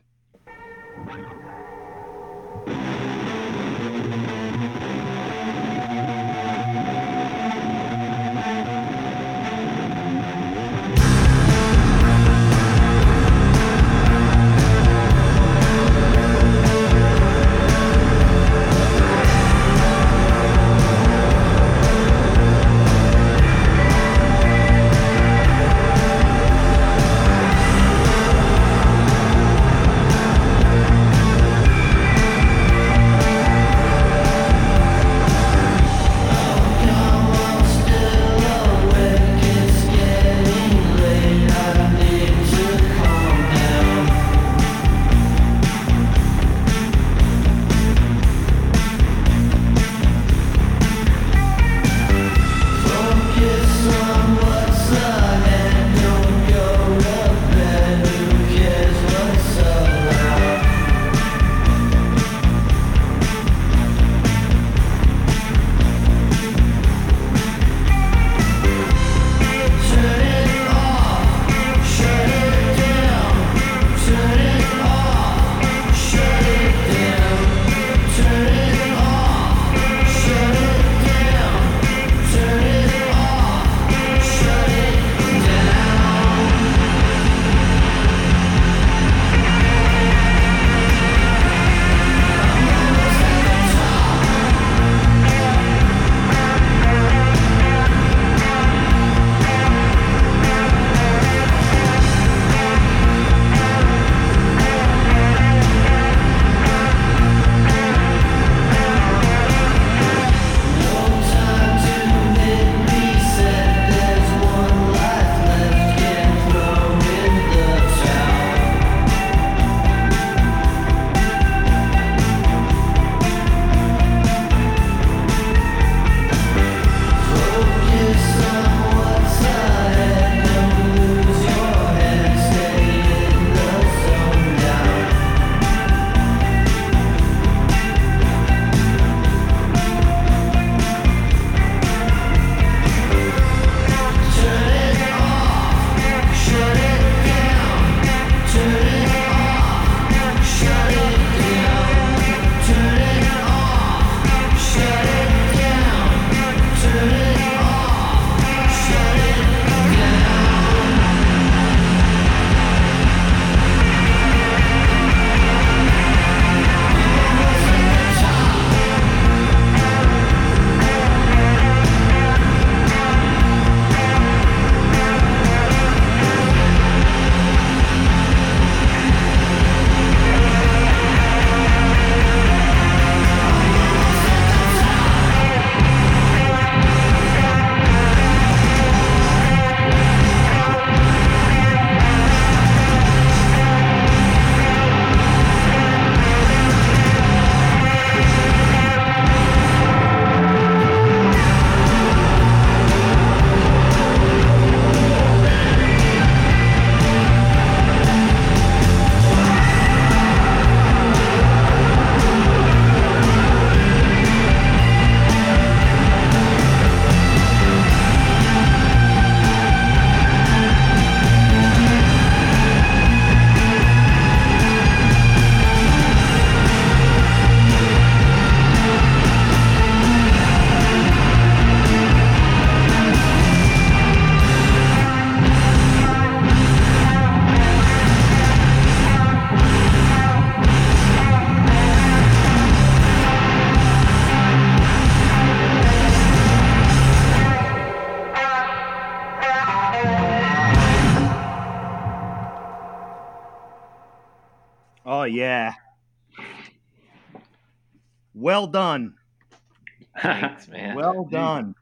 Man. 260.73 260.97
Well 260.97 261.25
done. 261.25 261.75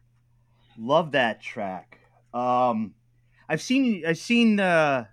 Love 0.79 1.13
that 1.13 1.41
track. 1.41 1.99
Um 2.35 2.95
I've 3.51 3.61
seen 3.61 4.05
I've 4.07 4.17
seen 4.19 4.61
uh, 4.61 5.07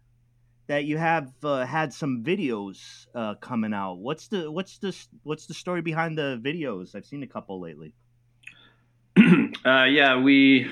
that 0.67 0.85
you 0.85 0.99
have 0.99 1.33
uh, 1.43 1.65
had 1.65 1.91
some 1.91 2.23
videos 2.23 3.07
uh, 3.15 3.33
coming 3.41 3.73
out. 3.73 3.95
What's 3.97 4.27
the 4.27 4.51
what's 4.51 4.77
the 4.77 4.95
what's 5.23 5.47
the 5.47 5.55
story 5.55 5.81
behind 5.81 6.19
the 6.19 6.39
videos? 6.45 6.93
I've 6.93 7.07
seen 7.07 7.23
a 7.23 7.27
couple 7.27 7.59
lately. 7.59 7.95
uh, 9.17 9.85
yeah, 9.85 10.21
we 10.21 10.71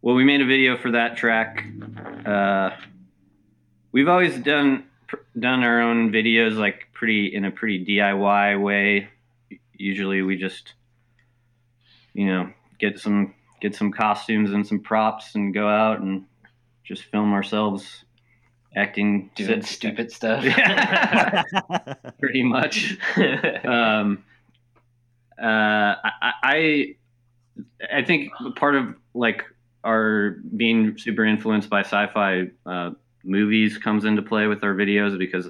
well 0.00 0.14
we 0.14 0.24
made 0.24 0.40
a 0.40 0.46
video 0.46 0.78
for 0.78 0.92
that 0.92 1.18
track. 1.18 1.62
Uh, 2.24 2.70
we've 3.92 4.08
always 4.08 4.38
done 4.38 4.86
done 5.38 5.62
our 5.62 5.82
own 5.82 6.10
videos 6.10 6.56
like 6.56 6.88
pretty 6.94 7.34
in 7.34 7.44
a 7.44 7.50
pretty 7.50 7.84
DIY 7.84 8.62
way. 8.62 9.10
Usually 9.74 10.22
we 10.22 10.38
just 10.38 10.72
you 12.18 12.26
know 12.26 12.50
get 12.80 12.98
some 12.98 13.32
get 13.60 13.76
some 13.76 13.92
costumes 13.92 14.50
and 14.50 14.66
some 14.66 14.80
props 14.80 15.36
and 15.36 15.54
go 15.54 15.68
out 15.68 16.00
and 16.00 16.24
just 16.82 17.04
film 17.04 17.32
ourselves 17.32 18.04
acting 18.74 19.30
doing 19.36 19.62
sit, 19.62 19.64
stupid 19.64 20.10
stuff. 20.10 20.44
pretty 22.20 22.42
much. 22.42 22.98
um, 23.64 24.24
uh, 25.40 25.94
I, 26.02 26.32
I 26.42 26.94
I 27.92 28.04
think 28.04 28.32
part 28.56 28.74
of 28.74 28.96
like 29.14 29.44
our 29.84 30.38
being 30.56 30.98
super 30.98 31.24
influenced 31.24 31.70
by 31.70 31.80
sci-fi 31.82 32.48
uh, 32.66 32.90
movies 33.22 33.78
comes 33.78 34.04
into 34.04 34.22
play 34.22 34.48
with 34.48 34.64
our 34.64 34.74
videos 34.74 35.16
because 35.16 35.48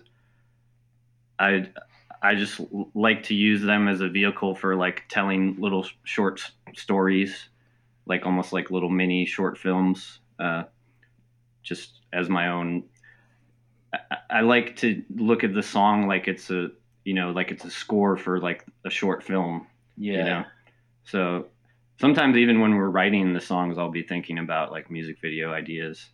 I 1.38 1.70
I 2.22 2.34
just 2.34 2.60
like 2.94 3.24
to 3.24 3.34
use 3.34 3.62
them 3.62 3.88
as 3.88 4.00
a 4.00 4.08
vehicle 4.08 4.54
for 4.54 4.74
like 4.74 5.04
telling 5.08 5.56
little 5.58 5.86
short 6.04 6.50
stories, 6.76 7.48
like 8.06 8.26
almost 8.26 8.52
like 8.52 8.70
little 8.70 8.90
mini 8.90 9.26
short 9.26 9.58
films, 9.58 10.20
uh, 10.38 10.64
just 11.62 12.00
as 12.12 12.28
my 12.28 12.48
own. 12.48 12.84
I, 13.92 14.16
I 14.30 14.40
like 14.42 14.76
to 14.76 15.02
look 15.14 15.44
at 15.44 15.54
the 15.54 15.62
song 15.62 16.06
like 16.06 16.28
it's 16.28 16.50
a 16.50 16.68
you 17.04 17.14
know 17.14 17.30
like 17.30 17.50
it's 17.50 17.64
a 17.64 17.70
score 17.70 18.16
for 18.16 18.40
like 18.40 18.64
a 18.84 18.90
short 18.90 19.22
film. 19.22 19.66
Yeah. 19.96 20.12
You 20.12 20.24
know? 20.24 20.44
So 21.04 21.46
sometimes 22.00 22.36
even 22.36 22.60
when 22.60 22.74
we're 22.74 22.90
writing 22.90 23.32
the 23.32 23.40
songs, 23.40 23.78
I'll 23.78 23.90
be 23.90 24.02
thinking 24.02 24.38
about 24.38 24.70
like 24.70 24.90
music 24.90 25.18
video 25.20 25.52
ideas. 25.52 26.06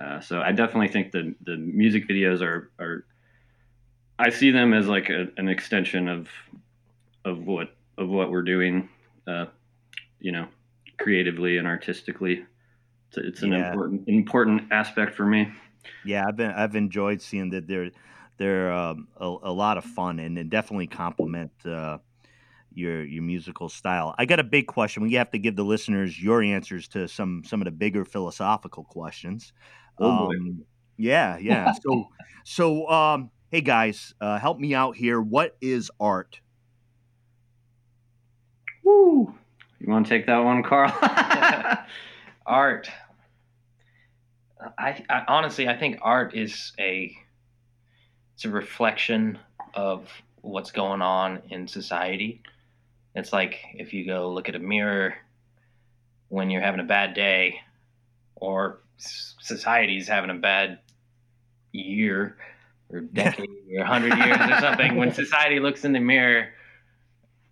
Uh, 0.00 0.20
so 0.20 0.40
I 0.40 0.52
definitely 0.52 0.88
think 0.88 1.12
the 1.12 1.34
the 1.44 1.56
music 1.56 2.08
videos 2.08 2.42
are 2.42 2.70
are 2.78 3.04
I 4.18 4.30
see 4.30 4.50
them 4.50 4.74
as 4.74 4.86
like 4.86 5.08
a, 5.08 5.28
an 5.36 5.48
extension 5.48 6.08
of 6.08 6.28
of 7.24 7.46
what 7.46 7.74
of 7.98 8.08
what 8.08 8.30
we're 8.30 8.42
doing, 8.42 8.88
uh, 9.26 9.46
you 10.20 10.32
know, 10.32 10.46
creatively 10.98 11.58
and 11.58 11.66
artistically. 11.66 12.44
It's, 13.08 13.18
it's 13.18 13.42
an 13.42 13.52
yeah. 13.52 13.70
important 13.70 14.08
important 14.08 14.72
aspect 14.72 15.14
for 15.14 15.26
me. 15.26 15.52
Yeah, 16.04 16.26
I've 16.26 16.36
been 16.36 16.50
I've 16.50 16.76
enjoyed 16.76 17.20
seeing 17.20 17.50
that 17.50 17.66
they're 17.66 17.90
they're 18.36 18.72
um, 18.72 19.08
a, 19.18 19.26
a, 19.26 19.52
lot 19.52 19.76
of 19.76 19.84
fun 19.84 20.18
and, 20.18 20.38
and 20.38 20.50
definitely 20.50 20.86
complement 20.86 21.50
uh, 21.66 21.98
your 22.72 23.04
your 23.04 23.22
musical 23.22 23.68
style. 23.68 24.14
I 24.18 24.24
got 24.24 24.40
a 24.40 24.44
big 24.44 24.66
question. 24.66 25.02
We 25.02 25.14
have 25.14 25.30
to 25.32 25.38
give 25.38 25.56
the 25.56 25.64
listeners 25.64 26.20
your 26.22 26.42
answers 26.42 26.88
to 26.88 27.08
some 27.08 27.42
some 27.44 27.60
of 27.60 27.64
the 27.64 27.72
bigger 27.72 28.04
philosophical 28.04 28.84
questions. 28.84 29.52
Oh 29.98 30.28
um, 30.28 30.64
yeah, 30.96 31.38
yeah. 31.38 31.72
so 31.82 32.08
so 32.44 32.88
um, 32.88 33.30
hey 33.50 33.60
guys, 33.60 34.14
uh, 34.20 34.38
help 34.38 34.58
me 34.58 34.74
out 34.74 34.96
here. 34.96 35.20
What 35.20 35.56
is 35.60 35.90
art? 35.98 36.40
Woo! 38.84 39.34
You 39.80 39.90
want 39.90 40.06
to 40.06 40.10
take 40.10 40.26
that 40.26 40.38
one, 40.38 40.62
Carl? 40.62 40.92
art. 42.46 42.90
I, 44.78 45.02
I, 45.08 45.22
honestly, 45.26 45.68
I 45.68 45.76
think 45.76 45.98
art 46.02 46.34
is 46.34 46.72
a 46.78 47.16
it's 48.34 48.44
a 48.44 48.50
reflection 48.50 49.38
of 49.72 50.06
what's 50.42 50.70
going 50.70 51.00
on 51.00 51.40
in 51.48 51.66
society. 51.66 52.42
It's 53.14 53.32
like 53.32 53.58
if 53.74 53.94
you 53.94 54.04
go 54.04 54.30
look 54.30 54.50
at 54.50 54.54
a 54.54 54.58
mirror 54.58 55.14
when 56.28 56.50
you're 56.50 56.62
having 56.62 56.80
a 56.80 56.84
bad 56.84 57.14
day, 57.14 57.60
or 58.36 58.80
society's 58.98 60.06
having 60.06 60.30
a 60.30 60.34
bad 60.34 60.78
year 61.72 62.36
or 62.92 63.00
decade 63.14 63.48
or 63.74 63.84
hundred 63.84 64.16
years 64.18 64.38
or 64.40 64.60
something, 64.60 64.96
when 64.96 65.14
society 65.14 65.58
looks 65.58 65.86
in 65.86 65.92
the 65.92 66.00
mirror 66.00 66.48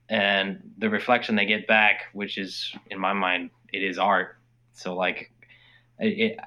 and 0.08 0.72
the 0.78 0.88
reflection 0.88 1.36
they 1.36 1.46
get 1.46 1.66
back, 1.66 2.04
which 2.12 2.38
is 2.38 2.74
in 2.90 2.98
my 2.98 3.12
mind, 3.12 3.50
it 3.72 3.82
is 3.82 3.98
art. 3.98 4.36
So 4.72 4.94
like, 4.94 5.30
it, 5.98 6.38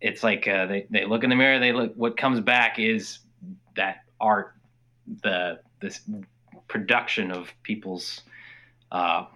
it's 0.00 0.22
like 0.22 0.46
uh, 0.46 0.66
they 0.66 0.86
they 0.90 1.04
look 1.04 1.24
in 1.24 1.30
the 1.30 1.36
mirror, 1.36 1.58
they 1.58 1.72
look. 1.72 1.94
What 1.96 2.16
comes 2.16 2.40
back 2.40 2.78
is 2.78 3.20
that 3.76 4.02
art, 4.20 4.54
the 5.22 5.60
this 5.80 6.00
production 6.68 7.30
of 7.30 7.52
people's 7.62 8.22
uh, 8.90 9.26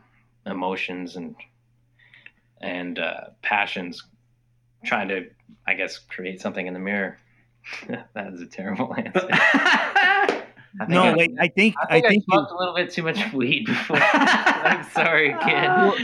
emotions 0.44 1.16
and 1.16 1.35
and 2.61 2.98
uh, 2.98 3.20
passions, 3.42 4.02
trying 4.85 5.09
to, 5.09 5.29
I 5.66 5.74
guess, 5.74 5.98
create 5.98 6.40
something 6.40 6.66
in 6.66 6.74
the 6.74 6.81
mirror. 6.81 7.18
that 8.14 8.33
is 8.33 8.40
a 8.40 8.46
terrible 8.46 8.94
answer. 8.96 9.29
No, 10.89 11.03
I, 11.03 11.15
wait. 11.15 11.31
I 11.41 11.49
think 11.49 11.75
I 11.89 11.95
think 11.95 12.07
I, 12.07 12.09
think 12.09 12.25
I 12.31 12.35
smoked 12.35 12.51
you... 12.51 12.57
a 12.57 12.59
little 12.59 12.75
bit 12.75 12.91
too 12.91 13.03
much 13.03 13.33
weed 13.33 13.67
before. 13.67 13.99
I'm 14.01 14.85
sorry, 14.91 15.35
kid. 15.45 15.69
Well, 15.69 15.97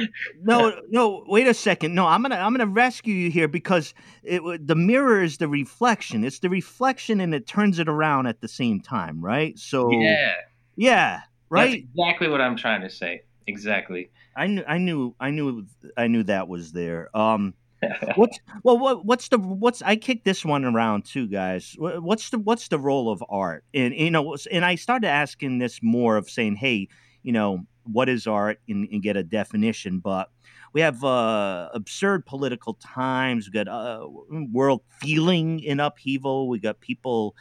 no, 0.42 0.80
no. 0.90 1.24
Wait 1.26 1.46
a 1.46 1.54
second. 1.54 1.94
No, 1.94 2.06
I'm 2.06 2.22
gonna 2.22 2.36
I'm 2.36 2.52
gonna 2.52 2.66
rescue 2.66 3.14
you 3.14 3.30
here 3.30 3.48
because 3.48 3.94
it, 4.22 4.42
the 4.66 4.74
mirror 4.74 5.22
is 5.22 5.38
the 5.38 5.48
reflection. 5.48 6.24
It's 6.24 6.38
the 6.38 6.48
reflection, 6.48 7.20
and 7.20 7.34
it 7.34 7.46
turns 7.46 7.78
it 7.78 7.88
around 7.88 8.26
at 8.26 8.40
the 8.40 8.48
same 8.48 8.80
time, 8.80 9.24
right? 9.24 9.58
So 9.58 9.90
yeah, 9.90 10.32
yeah, 10.76 11.20
right. 11.50 11.70
That's 11.70 11.82
exactly 11.92 12.28
what 12.28 12.40
I'm 12.40 12.56
trying 12.56 12.82
to 12.82 12.90
say. 12.90 13.22
Exactly. 13.46 14.10
I 14.34 14.46
knew, 14.46 14.64
I 14.66 14.78
knew, 14.78 15.14
I 15.20 15.30
knew, 15.30 15.66
I 15.96 16.06
knew 16.06 16.22
that 16.24 16.48
was 16.48 16.72
there. 16.72 17.14
Um, 17.14 17.54
what's 18.16 18.38
well 18.62 18.78
what, 18.78 19.04
what's 19.04 19.28
the 19.28 19.38
what's 19.38 19.82
i 19.82 19.96
kicked 19.96 20.24
this 20.24 20.44
one 20.44 20.64
around 20.64 21.04
too 21.04 21.26
guys. 21.26 21.74
What's 21.78 22.30
the 22.30 22.38
what's 22.38 22.68
the 22.68 22.78
role 22.78 23.10
of 23.10 23.22
art? 23.28 23.64
And 23.74 23.94
you 23.94 24.10
know 24.10 24.36
and 24.50 24.64
i 24.64 24.74
started 24.74 25.08
asking 25.08 25.58
this 25.58 25.80
more 25.82 26.16
of 26.16 26.30
saying 26.30 26.56
hey 26.56 26.88
you 27.22 27.32
know 27.32 27.66
what 27.84 28.08
is 28.08 28.26
art? 28.26 28.60
and, 28.68 28.88
and 28.90 29.02
get 29.02 29.16
a 29.16 29.24
definition 29.24 29.98
but 29.98 30.28
we 30.72 30.80
have 30.80 31.04
uh, 31.04 31.68
absurd 31.74 32.24
political 32.24 32.74
times. 32.74 33.46
We 33.46 33.52
got 33.52 33.68
uh, 33.68 34.06
world 34.50 34.80
feeling 35.00 35.60
in 35.60 35.80
upheaval. 35.80 36.48
We 36.48 36.60
got 36.60 36.80
people 36.80 37.36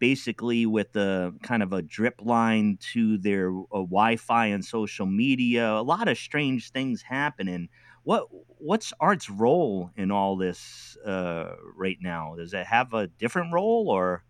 basically 0.00 0.66
with 0.66 0.96
a 0.96 1.32
kind 1.44 1.62
of 1.62 1.72
a 1.72 1.80
drip 1.80 2.16
line 2.20 2.76
to 2.92 3.18
their 3.18 3.50
uh, 3.50 3.82
wi-fi 3.82 4.46
and 4.46 4.64
social 4.64 5.06
media. 5.06 5.70
A 5.70 5.82
lot 5.82 6.08
of 6.08 6.18
strange 6.18 6.72
things 6.72 7.02
happening 7.02 7.68
what 8.04 8.26
what's 8.58 8.92
art's 9.00 9.30
role 9.30 9.90
in 9.96 10.10
all 10.10 10.36
this 10.36 10.96
uh, 11.04 11.52
right 11.76 11.98
now? 12.00 12.34
Does 12.36 12.54
it 12.54 12.66
have 12.66 12.94
a 12.94 13.06
different 13.06 13.52
role, 13.52 13.88
or 13.88 14.24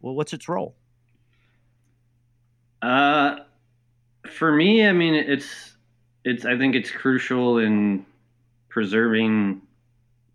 well, 0.00 0.14
what's 0.14 0.32
its 0.32 0.48
role? 0.48 0.76
Uh, 2.82 3.36
for 4.30 4.52
me, 4.52 4.86
I 4.86 4.92
mean, 4.92 5.14
it's 5.14 5.76
it's. 6.24 6.44
I 6.44 6.56
think 6.58 6.74
it's 6.74 6.90
crucial 6.90 7.58
in 7.58 8.04
preserving 8.68 9.62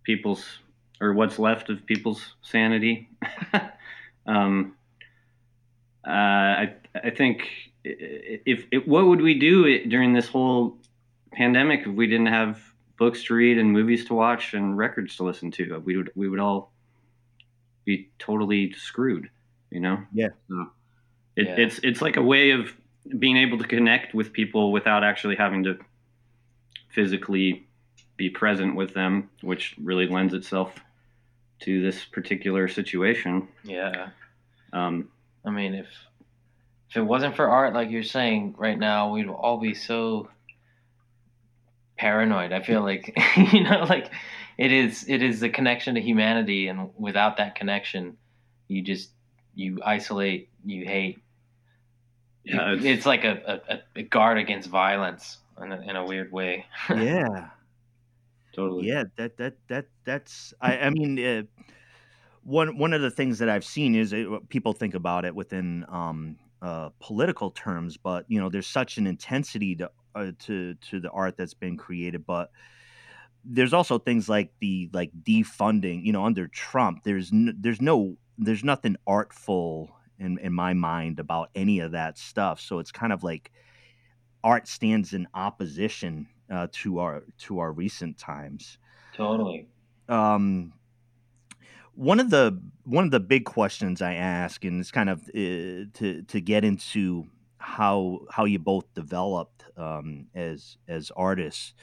people's 0.04 0.60
or 1.02 1.14
what's 1.14 1.38
left 1.40 1.70
of 1.70 1.86
people's 1.86 2.36
sanity. 2.42 3.10
um, 4.28 4.76
uh, 6.08 6.10
I 6.10 6.74
I 7.04 7.10
think 7.12 7.48
if, 7.84 8.66
if 8.72 8.88
what 8.88 9.06
would 9.06 9.22
we 9.22 9.38
do 9.38 9.86
during 9.88 10.14
this 10.14 10.28
whole 10.28 10.78
pandemic 11.36 11.82
if 11.82 11.94
we 11.94 12.08
didn't 12.08 12.28
have 12.28 12.62
books 12.98 13.24
to 13.26 13.34
read 13.34 13.58
and 13.58 13.72
movies 13.72 14.06
to 14.06 14.14
watch 14.14 14.54
and 14.54 14.78
records 14.78 15.18
to 15.18 15.24
listen 15.24 15.52
to. 15.52 15.80
We 15.80 15.98
would 15.98 16.12
we 16.16 16.30
would 16.30 16.40
all 16.40 16.72
be 17.84 18.10
totally 18.20 18.74
screwed, 18.74 19.30
you 19.70 19.80
know. 19.80 20.00
Yeah. 20.14 20.30
So 20.50 20.72
it, 21.36 21.48
yeah. 21.48 21.56
It's 21.58 21.80
it's 21.84 22.02
like 22.02 22.18
a 22.18 22.24
way 22.24 22.52
of 22.52 22.74
being 23.20 23.38
able 23.38 23.58
to 23.60 23.68
connect 23.68 24.14
with 24.14 24.34
people 24.34 24.72
without 24.72 25.04
actually 25.04 25.36
having 25.36 25.64
to 25.66 25.78
physically 26.90 27.68
be 28.18 28.30
present 28.30 28.76
with 28.76 28.94
them, 28.94 29.30
which 29.42 29.76
really 29.82 30.08
lends 30.08 30.34
itself 30.34 30.74
to 31.60 31.82
this 31.82 32.04
particular 32.06 32.68
situation. 32.68 33.48
Yeah. 33.64 34.10
Um, 34.74 35.10
I 35.46 35.52
mean, 35.52 35.76
if 35.76 35.88
if 36.90 36.98
it 36.98 37.02
wasn't 37.02 37.36
for 37.36 37.48
art, 37.48 37.74
like 37.74 37.90
you're 37.90 38.04
saying 38.04 38.56
right 38.58 38.80
now, 38.80 39.12
we'd 39.12 39.28
all 39.28 39.58
be 39.58 39.74
so 39.74 40.30
paranoid. 41.98 42.52
I 42.52 42.62
feel 42.62 42.82
like 42.82 43.14
you 43.54 43.64
know, 43.64 43.86
like 43.90 44.12
it 44.58 44.72
is 44.72 45.06
it 45.08 45.22
is 45.22 45.40
the 45.40 45.50
connection 45.50 45.96
to 45.96 46.02
humanity, 46.02 46.68
and 46.68 46.90
without 46.98 47.38
that 47.38 47.56
connection, 47.56 48.18
you 48.68 48.82
just 48.82 49.12
you 49.54 49.80
isolate, 49.86 50.50
you 50.66 50.86
hate. 50.86 51.20
Yeah, 52.44 52.74
it's, 52.74 52.86
it's 52.86 53.06
like 53.08 53.24
a, 53.24 53.62
a, 53.68 53.80
a, 54.00 54.04
guard 54.04 54.38
against 54.38 54.70
violence 54.70 55.40
in 55.60 55.72
a, 55.72 55.82
in 55.82 55.96
a 55.96 56.06
weird 56.06 56.32
way. 56.32 56.68
yeah. 56.90 57.50
totally. 58.54 58.88
Yeah, 58.88 59.06
that 59.18 59.38
that 59.38 59.56
that 59.68 59.88
that's. 60.04 60.54
I, 60.62 60.78
I 60.78 60.90
mean, 60.92 61.26
uh, 61.26 61.44
one 62.44 62.78
one 62.78 62.94
of 62.94 63.02
the 63.02 63.10
things 63.10 63.40
that 63.40 63.50
I've 63.50 63.66
seen 63.66 63.96
is 63.96 64.14
uh, 64.14 64.38
people 64.50 64.74
think 64.74 64.94
about 64.94 65.26
it 65.26 65.34
within 65.34 65.86
um, 65.90 66.38
uh, 66.62 66.90
political 67.00 67.50
terms, 67.50 67.98
but 67.98 68.26
you 68.28 68.40
know, 68.40 68.50
there's 68.50 68.68
such 68.68 68.98
an 68.98 69.08
intensity 69.08 69.76
to 69.78 69.90
uh, 70.16 70.32
to 70.40 70.74
to 70.76 71.00
the 71.00 71.10
art 71.12 71.38
that's 71.38 71.54
been 71.54 71.78
created, 71.78 72.26
but 72.26 72.52
there's 73.44 73.74
also 73.74 74.00
things 74.00 74.28
like 74.28 74.52
the 74.60 74.90
like 74.94 75.12
defunding. 75.24 76.04
You 76.04 76.14
know, 76.14 76.26
under 76.26 76.48
Trump, 76.48 77.04
there's 77.04 77.32
n- 77.32 77.56
there's 77.60 77.82
no 77.82 78.18
there's 78.38 78.64
nothing 78.64 78.96
artful 79.06 79.96
in 80.18 80.40
in 80.40 80.54
my 80.54 80.74
mind 80.74 81.20
about 81.20 81.50
any 81.56 81.80
of 81.80 81.92
that 81.92 82.18
stuff. 82.18 82.60
So 82.60 82.80
it's 82.80 82.92
kind 82.92 83.14
of 83.14 83.24
like 83.24 83.52
art 84.44 84.68
stands 84.68 85.14
in 85.14 85.28
opposition 85.34 86.28
uh, 86.50 86.68
to 86.72 87.00
our 87.00 87.24
to 87.40 87.60
our 87.60 87.72
recent 87.72 88.18
times. 88.18 88.78
Totally. 89.14 89.68
Um, 90.10 90.74
one 91.94 92.20
of 92.20 92.30
the 92.30 92.62
one 92.84 93.06
of 93.06 93.12
the 93.12 93.20
big 93.20 93.46
questions 93.46 94.02
I 94.02 94.14
ask, 94.14 94.64
and 94.64 94.80
it's 94.80 94.92
kind 94.92 95.10
of 95.10 95.22
uh, 95.30 95.90
to 95.94 96.24
to 96.28 96.42
get 96.42 96.64
into 96.64 97.28
how 97.66 98.20
how 98.30 98.46
you 98.46 98.60
both 98.60 98.86
developed 98.94 99.66
um, 99.76 100.28
as 100.36 100.78
as 100.88 101.12
artists. 101.16 101.74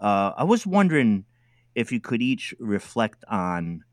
Uh, 0.00 0.32
I 0.36 0.44
was 0.44 0.66
wondering 0.66 1.24
if 1.74 1.92
you 1.92 2.00
could 2.00 2.20
each 2.20 2.54
reflect 2.58 3.24
on 3.30 3.84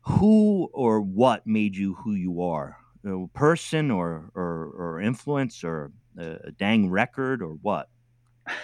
who 0.00 0.70
or 0.72 1.02
what 1.02 1.46
made 1.46 1.76
you 1.76 1.94
who 1.94 2.14
you 2.14 2.42
are, 2.42 2.78
a 3.04 3.26
person 3.34 3.90
or 3.90 4.30
or, 4.34 4.72
or 4.76 5.00
influence 5.00 5.62
or 5.62 5.92
a 6.16 6.50
dang 6.52 6.90
record 6.90 7.42
or 7.42 7.58
what? 7.60 7.88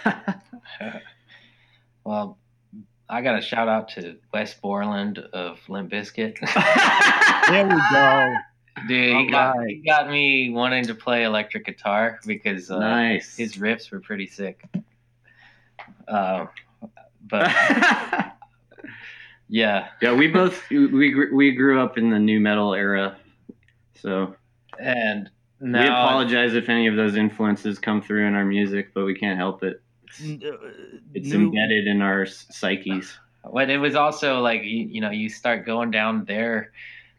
well, 2.05 2.39
I 3.11 3.21
got 3.21 3.39
a 3.39 3.43
shout 3.43 3.69
out 3.69 3.91
to 3.91 4.17
Wes 4.33 4.55
Borland 4.55 5.19
of 5.19 5.61
Limp 5.69 5.93
Bizkit. 5.93 6.39
there 7.49 7.67
we 7.67 7.81
go. 7.93 8.37
Dude, 8.87 9.17
he 9.17 9.31
got, 9.31 9.65
he 9.67 9.77
got, 9.77 10.11
me 10.11 10.51
wanting 10.51 10.85
to 10.87 10.95
play 10.95 11.25
electric 11.25 11.65
guitar 11.65 12.21
because 12.27 12.71
uh, 12.71 12.79
nice. 12.79 13.37
his 13.37 13.57
riffs 13.57 13.91
were 13.91 14.01
pretty 14.01 14.27
sick. 14.27 14.63
Uh, 16.07 16.47
but 17.27 17.51
yeah, 19.49 19.89
yeah, 20.03 20.13
we 20.13 20.29
both 20.29 20.69
we 20.71 21.31
we 21.33 21.53
grew 21.53 21.81
up 21.81 21.97
in 21.97 22.11
the 22.11 22.19
nu 22.19 22.39
metal 22.39 22.75
era, 22.75 23.17
so 23.95 24.37
and 24.79 25.31
now, 25.61 25.81
we 25.81 25.87
apologize 25.89 26.55
if 26.55 26.69
any 26.69 26.87
of 26.87 26.97
those 26.97 27.17
influences 27.17 27.79
come 27.79 28.03
through 28.03 28.27
in 28.27 28.35
our 28.35 28.45
music, 28.45 28.93
but 28.93 29.05
we 29.05 29.15
can't 29.15 29.39
help 29.39 29.63
it. 29.63 29.83
It's, 30.05 30.45
uh, 30.45 30.57
it's 31.15 31.29
new, 31.29 31.47
embedded 31.47 31.87
in 31.87 32.03
our 32.03 32.27
psyches. 32.27 33.19
But 33.51 33.71
it 33.71 33.79
was 33.79 33.95
also 33.95 34.41
like 34.41 34.63
you, 34.65 34.87
you 34.87 35.01
know 35.01 35.11
you 35.11 35.29
start 35.29 35.65
going 35.65 35.91
down 35.91 36.25
their 36.25 36.73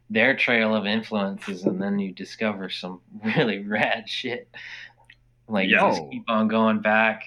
their 0.10 0.36
trail 0.36 0.76
of 0.76 0.86
influences, 0.86 1.64
and 1.64 1.82
then 1.82 2.00
you 2.00 2.12
discover 2.14 2.70
some 2.70 3.02
really 3.24 3.60
rad 3.60 4.10
shit. 4.10 4.48
Like 5.48 5.70
Yo. 5.70 5.90
just 5.90 6.02
keep 6.12 6.30
on 6.30 6.48
going 6.48 6.80
back 6.80 7.24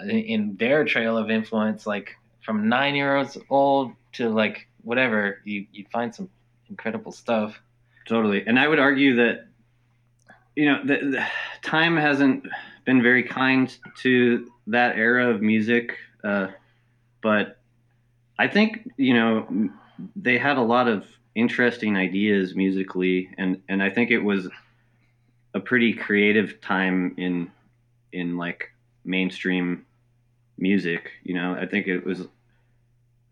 uh, 0.00 0.06
in 0.06 0.56
their 0.56 0.84
trail 0.84 1.18
of 1.18 1.30
influence, 1.30 1.86
like 1.86 2.16
from 2.42 2.68
nine 2.68 2.94
years 2.94 3.36
old 3.50 3.92
to 4.14 4.28
like 4.30 4.68
whatever, 4.82 5.40
you 5.44 5.66
you 5.72 5.84
find 5.92 6.14
some 6.14 6.30
incredible 6.68 7.12
stuff. 7.12 7.60
Totally, 8.06 8.46
and 8.46 8.58
I 8.58 8.68
would 8.68 8.78
argue 8.78 9.16
that 9.16 9.46
you 10.56 10.64
know, 10.64 10.80
the, 10.82 10.96
the, 11.10 11.26
time 11.62 11.96
hasn't 11.96 12.46
been 12.84 13.02
very 13.02 13.22
kind 13.22 13.76
to 13.98 14.50
that 14.68 14.96
era 14.96 15.28
of 15.28 15.42
music, 15.42 15.96
uh, 16.24 16.48
but 17.22 17.58
I 18.38 18.48
think 18.48 18.90
you 18.96 19.14
know 19.14 19.70
they 20.14 20.38
had 20.38 20.56
a 20.56 20.62
lot 20.62 20.88
of 20.88 21.04
interesting 21.36 21.96
ideas 21.96 22.56
musically, 22.56 23.30
and 23.38 23.62
and 23.68 23.80
I 23.82 23.90
think 23.90 24.10
it 24.10 24.18
was 24.18 24.48
a 25.54 25.60
pretty 25.60 25.92
creative 25.92 26.60
time 26.60 27.14
in 27.16 27.52
in 28.12 28.36
like 28.36 28.72
mainstream 29.04 29.86
music. 30.58 31.12
You 31.22 31.34
know, 31.34 31.54
I 31.54 31.66
think 31.66 31.86
it 31.86 32.04
was 32.04 32.26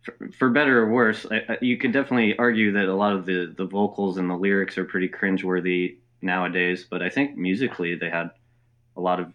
for, 0.03 0.15
for 0.39 0.51
better 0.51 0.83
or 0.83 0.91
worse. 0.91 1.27
I, 1.29 1.37
I, 1.49 1.59
you 1.61 1.79
could 1.79 1.93
definitely 1.93 2.37
argue 2.39 2.73
that 2.73 2.85
a 2.85 2.95
lot 2.95 3.15
of 3.15 3.27
the 3.27 3.53
the 3.57 3.67
vocals 3.67 4.19
and 4.19 4.31
the 4.31 4.37
lyrics 4.37 4.79
are 4.79 4.85
pretty 4.85 5.09
cringeworthy 5.09 5.97
nowadays, 6.21 6.87
but 6.89 7.03
I 7.03 7.09
think 7.09 7.37
musically 7.37 7.95
they 7.95 8.11
had 8.11 8.31
a 8.97 9.01
lot 9.01 9.19
of 9.19 9.33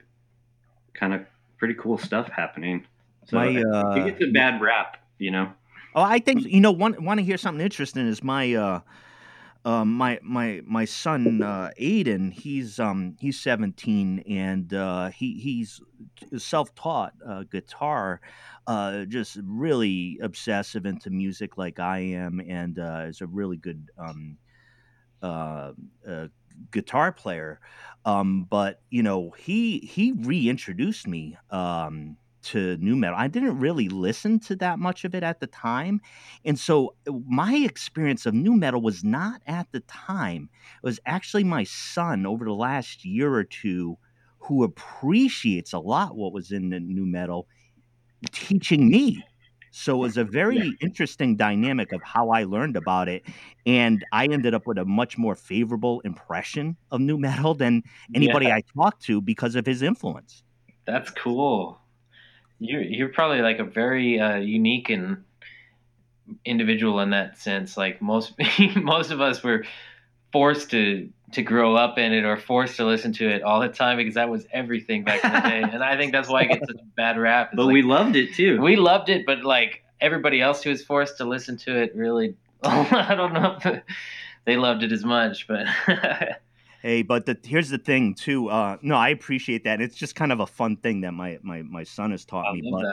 kind 0.94 1.14
of 1.14 1.26
pretty 1.58 1.74
cool 1.74 1.98
stuff 1.98 2.30
happening. 2.30 2.86
So 3.26 3.38
my, 3.38 3.62
uh, 3.62 3.96
it 3.96 4.12
gets 4.12 4.24
a 4.24 4.32
bad 4.32 4.62
rap, 4.62 4.98
you 5.18 5.32
know. 5.32 5.52
Oh, 5.96 6.02
I 6.02 6.20
think 6.20 6.44
you 6.46 6.62
know. 6.62 6.72
Want 6.72 7.02
want 7.02 7.20
to 7.20 7.24
hear 7.26 7.38
something 7.38 7.64
interesting? 7.64 8.08
Is 8.08 8.24
my 8.24 8.54
uh, 8.54 8.80
uh, 9.66 9.86
my 9.86 10.20
my 10.22 10.62
my 10.66 10.86
son 10.86 11.42
uh, 11.42 11.72
Aiden. 11.80 12.32
He's 12.32 12.80
um 12.80 13.16
he's 13.20 13.40
seventeen 13.40 14.20
and 14.28 14.74
uh, 14.74 15.10
he 15.10 15.40
he's 15.40 15.82
self 16.38 16.74
taught 16.76 17.14
uh, 17.28 17.44
guitar, 17.52 18.22
uh, 18.68 19.06
just 19.06 19.38
really 19.44 20.20
obsessive 20.22 20.86
into 20.86 21.10
music 21.10 21.58
like 21.58 21.80
I 21.80 22.00
am, 22.00 22.40
and 22.40 22.80
uh, 22.80 23.06
is 23.08 23.22
a 23.22 23.28
really 23.28 23.58
good 23.58 23.90
um 23.98 24.38
uh, 25.22 25.74
uh 26.08 26.28
guitar 26.72 27.12
player. 27.12 27.60
Um, 28.06 28.46
but 28.50 28.82
you 28.90 29.04
know, 29.04 29.32
he 29.32 29.80
he 29.80 30.14
reintroduced 30.14 31.08
me 31.08 31.38
um, 31.52 32.18
to 32.44 32.78
nu 32.78 32.96
metal. 32.96 33.18
I 33.18 33.28
didn't 33.28 33.60
really 33.60 33.90
listen 33.90 34.40
to 34.42 34.56
that 34.58 34.80
much 34.80 35.06
of 35.06 35.14
it 35.16 35.24
at 35.24 35.40
the 35.40 35.48
time, 35.48 36.02
and 36.46 36.60
so 36.60 36.96
uh, 37.08 37.14
my 37.28 37.56
experience 37.56 38.26
of 38.26 38.34
nu 38.34 38.56
metal 38.56 38.82
was 38.82 39.04
not 39.04 39.42
at 39.48 39.68
the 39.72 39.82
time. 39.82 40.50
It 40.84 40.86
was 40.86 41.00
actually 41.06 41.44
my 41.44 41.64
son 41.64 42.26
over 42.26 42.46
the 42.46 42.54
last 42.54 43.06
year 43.06 43.34
or 43.34 43.44
two 43.44 43.98
who 44.40 44.64
appreciates 44.64 45.74
a 45.74 45.80
lot 45.80 46.16
what 46.16 46.34
was 46.34 46.52
in 46.52 46.70
the 46.70 46.80
nu 46.80 47.06
metal 47.06 47.48
teaching 48.32 48.90
me 48.90 49.24
so 49.72 49.96
it 49.96 50.00
was 50.00 50.18
a 50.18 50.24
very 50.24 50.58
yeah. 50.58 50.72
interesting 50.82 51.36
dynamic 51.36 51.92
of 51.92 52.02
how 52.04 52.30
I 52.30 52.44
learned 52.44 52.76
about 52.76 53.08
it. 53.08 53.24
And 53.66 54.06
I 54.12 54.26
ended 54.26 54.54
up 54.54 54.66
with 54.66 54.78
a 54.78 54.86
much 54.86 55.18
more 55.18 55.36
favorable 55.36 56.02
impression 56.02 56.78
of 56.92 57.02
nu 57.02 57.18
metal 57.18 57.54
than 57.54 57.84
anybody 58.16 58.48
yeah. 58.48 58.56
I 58.56 58.64
talked 58.76 59.04
to 59.04 59.22
because 59.22 59.56
of 59.56 59.66
his 59.66 59.82
influence. 59.82 60.44
That's 60.86 61.12
cool. 61.12 61.79
You're, 62.60 62.82
you're 62.82 63.10
probably 63.10 63.42
like 63.42 63.60
a 63.60 63.64
very 63.64 64.20
uh, 64.20 64.36
unique 64.36 64.90
and 64.90 65.24
individual 66.46 67.00
in 67.00 67.12
that 67.12 67.38
sense. 67.38 67.78
Like 67.78 68.02
most, 68.02 68.34
most 68.76 69.12
of 69.12 69.22
us 69.22 69.44
were 69.44 69.66
forced 70.32 70.72
to 70.72 71.10
to 71.32 71.44
grow 71.44 71.76
up 71.76 72.00
in 72.00 72.12
it 72.12 72.26
or 72.26 72.38
forced 72.38 72.78
to 72.78 72.86
listen 72.86 73.14
to 73.14 73.30
it 73.30 73.44
all 73.44 73.60
the 73.60 73.70
time 73.70 73.98
because 73.98 74.16
that 74.16 74.30
was 74.30 74.48
everything 74.52 75.04
back 75.04 75.24
in 75.24 75.32
the 75.32 75.40
day. 75.42 75.62
and 75.62 75.84
I 75.84 75.96
think 75.96 76.12
that's 76.12 76.28
why 76.28 76.42
it 76.42 76.48
gets 76.48 76.68
such 76.68 76.82
a 76.82 76.86
bad 76.98 77.20
rap. 77.20 77.50
It's 77.52 77.56
but 77.56 77.66
like, 77.66 77.74
we 77.74 77.82
loved 77.84 78.16
it 78.16 78.34
too. 78.34 78.60
We 78.60 78.76
loved 78.76 79.10
it, 79.10 79.28
but 79.28 79.44
like 79.44 79.84
everybody 80.02 80.42
else 80.42 80.64
who 80.64 80.72
was 80.72 80.84
forced 80.84 81.18
to 81.18 81.26
listen 81.26 81.58
to 81.58 81.78
it 81.78 81.96
really, 81.96 82.36
I 82.64 83.14
don't 83.16 83.34
know 83.34 83.58
if 83.64 83.84
they 84.46 84.58
loved 84.58 84.82
it 84.84 84.92
as 84.92 85.06
much, 85.06 85.48
but. 85.48 85.68
Hey, 86.82 87.02
but 87.02 87.26
the, 87.26 87.38
here's 87.44 87.70
the 87.70 87.78
thing 87.78 88.16
too. 88.16 88.50
Uh, 88.50 88.78
no, 88.82 88.96
I 88.96 89.10
appreciate 89.10 89.66
that. 89.66 89.82
It's 89.82 89.96
just 89.96 90.16
kind 90.16 90.32
of 90.32 90.40
a 90.40 90.48
fun 90.48 90.78
thing 90.78 91.02
that 91.02 91.12
my 91.12 91.38
my, 91.42 91.62
my 91.62 91.84
son 91.84 92.12
has 92.12 92.24
taught 92.26 92.46
I 92.48 92.54
me. 92.54 92.72
But 92.72 92.86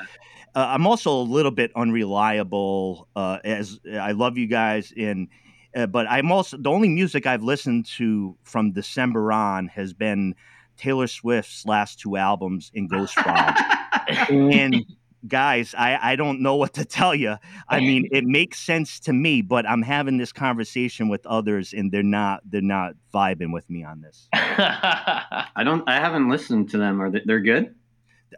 uh, 0.61 0.67
I'm 0.69 0.87
also 0.87 1.13
a 1.13 1.23
little 1.23 1.53
bit 1.53 1.71
unreliable. 1.77 3.09
Uh, 3.15 3.39
as 3.45 3.79
I 3.93 4.13
love 4.13 4.39
you 4.39 4.49
guys, 4.49 4.93
and 4.97 5.29
uh, 5.75 5.87
but 5.87 6.07
I'm 6.09 6.33
also 6.33 6.57
the 6.57 6.71
only 6.71 6.89
music 6.89 7.27
I've 7.27 7.45
listened 7.45 7.87
to 7.97 8.37
from 8.43 8.73
December 8.73 9.31
on 9.31 9.69
has 9.69 9.93
been 9.93 10.35
Taylor 10.77 11.07
Swift's 11.07 11.65
last 11.65 12.01
two 12.01 12.17
albums 12.17 12.71
in 12.75 12.89
Ghost 12.89 13.15
Frog. 13.15 13.55
and 14.29 14.85
guys, 15.29 15.75
I, 15.77 15.99
I 16.13 16.17
don't 16.17 16.41
know 16.41 16.57
what 16.57 16.75
to 16.75 16.85
tell 16.85 17.15
you. 17.15 17.37
I 17.69 17.81
mean, 17.81 18.09
it 18.13 18.25
makes 18.25 18.59
sense 18.59 19.01
to 19.01 19.13
me, 19.13 19.43
but 19.43 19.69
I'm 19.69 19.83
having 19.83 20.19
this 20.19 20.33
conversation 20.33 21.09
with 21.09 21.27
others, 21.27 21.73
and 21.73 21.91
they're 21.91 22.03
not 22.03 22.43
they're 22.45 22.61
not 22.61 22.95
vibing 23.13 23.53
with 23.53 23.69
me 23.69 23.85
on 23.85 24.01
this. 24.01 24.29
I 24.33 25.63
don't. 25.65 25.89
I 25.89 26.01
haven't 26.01 26.29
listened 26.29 26.71
to 26.71 26.79
them. 26.79 27.01
Are 27.01 27.11
they? 27.11 27.23
They're 27.25 27.41
good. 27.41 27.75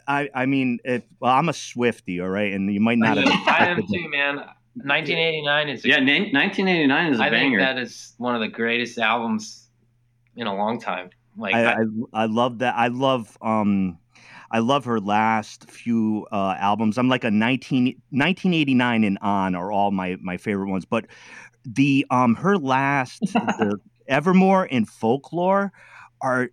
I 0.07 0.29
I 0.33 0.45
mean, 0.45 0.79
if, 0.83 1.03
well, 1.19 1.33
I'm 1.33 1.49
a 1.49 1.53
Swiftie, 1.53 2.21
all 2.21 2.29
right, 2.29 2.53
and 2.53 2.71
you 2.73 2.79
might 2.79 2.97
not. 2.97 3.17
I, 3.17 3.23
I 3.47 3.65
am 3.67 3.85
too, 3.87 4.09
man. 4.09 4.43
1989 4.75 5.69
is 5.69 5.83
a, 5.83 5.87
yeah, 5.87 5.95
1989 5.95 7.13
is 7.13 7.19
a 7.19 7.23
I 7.23 7.29
banger. 7.29 7.59
think 7.59 7.67
that 7.67 7.81
is 7.81 8.13
one 8.17 8.35
of 8.35 8.41
the 8.41 8.47
greatest 8.47 8.97
albums 8.97 9.67
in 10.35 10.47
a 10.47 10.55
long 10.55 10.79
time. 10.79 11.09
Like 11.37 11.53
I, 11.53 11.73
I, 11.73 11.83
I 12.13 12.25
love 12.25 12.59
that. 12.59 12.75
I 12.75 12.87
love 12.87 13.37
um 13.41 13.98
I 14.51 14.59
love 14.59 14.85
her 14.85 14.99
last 14.99 15.69
few 15.69 16.27
uh, 16.31 16.55
albums. 16.57 16.97
I'm 16.97 17.09
like 17.09 17.23
a 17.23 17.31
19, 17.31 17.85
1989 18.09 19.03
and 19.03 19.17
on 19.21 19.55
are 19.55 19.71
all 19.71 19.91
my 19.91 20.17
my 20.21 20.37
favorite 20.37 20.69
ones, 20.69 20.85
but 20.85 21.05
the 21.65 22.05
um 22.09 22.35
her 22.35 22.57
last 22.57 23.21
the 23.33 23.79
Evermore 24.07 24.67
and 24.71 24.89
Folklore 24.89 25.71
are 26.21 26.49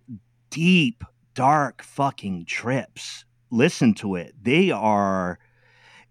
deep, 0.49 1.03
dark 1.33 1.81
fucking 1.81 2.45
trips. 2.45 3.25
Listen 3.49 3.93
to 3.95 4.15
it. 4.15 4.33
They 4.41 4.71
are 4.71 5.39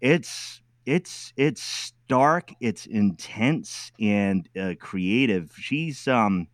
it's 0.01 0.61
it's 0.85 1.33
it's 1.37 1.61
stark, 1.61 2.53
it's 2.59 2.85
intense 2.85 3.91
and 3.99 4.47
uh, 4.59 4.73
creative. 4.79 5.53
She's 5.57 6.07
um 6.07 6.47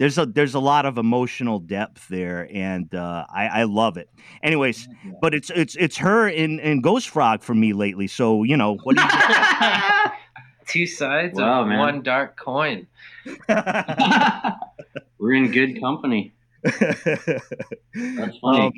there's 0.00 0.16
a 0.16 0.24
there's 0.24 0.54
a 0.54 0.58
lot 0.60 0.86
of 0.86 0.96
emotional 0.96 1.58
depth 1.58 2.08
there, 2.08 2.48
and 2.50 2.92
uh, 2.94 3.26
I, 3.32 3.46
I 3.48 3.62
love 3.64 3.98
it. 3.98 4.08
Anyways, 4.42 4.88
but 5.20 5.34
it's 5.34 5.50
it's 5.54 5.76
it's 5.76 5.98
her 5.98 6.26
in 6.26 6.58
in 6.60 6.80
Ghost 6.80 7.10
Frog 7.10 7.42
for 7.42 7.54
me 7.54 7.74
lately. 7.74 8.06
So 8.06 8.42
you 8.42 8.56
know 8.56 8.76
what 8.82 8.96
do 8.96 9.02
you 9.02 9.08
Two 10.68 10.86
sides 10.86 11.38
Wow, 11.38 11.62
of 11.62 11.68
man. 11.68 11.78
one 11.78 12.02
dark 12.02 12.38
coin. 12.38 12.86
We're 15.18 15.34
in 15.34 15.50
good 15.52 15.78
company. 15.80 16.32
That's 16.62 18.38
funny. 18.40 18.60
Um, 18.66 18.72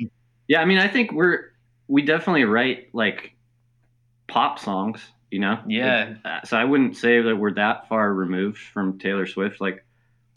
yeah, 0.47 0.59
I 0.61 0.65
mean, 0.65 0.77
I 0.79 0.87
think 0.89 1.13
we're 1.13 1.51
we 1.87 2.01
definitely 2.01 2.43
write 2.43 2.89
like 2.93 3.33
pop 4.27 4.59
songs, 4.59 4.99
you 5.31 5.39
know. 5.39 5.59
Yeah. 5.67 6.15
Uh, 6.25 6.41
So 6.43 6.57
I 6.57 6.65
wouldn't 6.65 6.97
say 6.97 7.21
that 7.21 7.35
we're 7.37 7.53
that 7.53 7.87
far 7.87 8.13
removed 8.13 8.57
from 8.59 8.99
Taylor 8.99 9.25
Swift. 9.25 9.61
Like, 9.61 9.85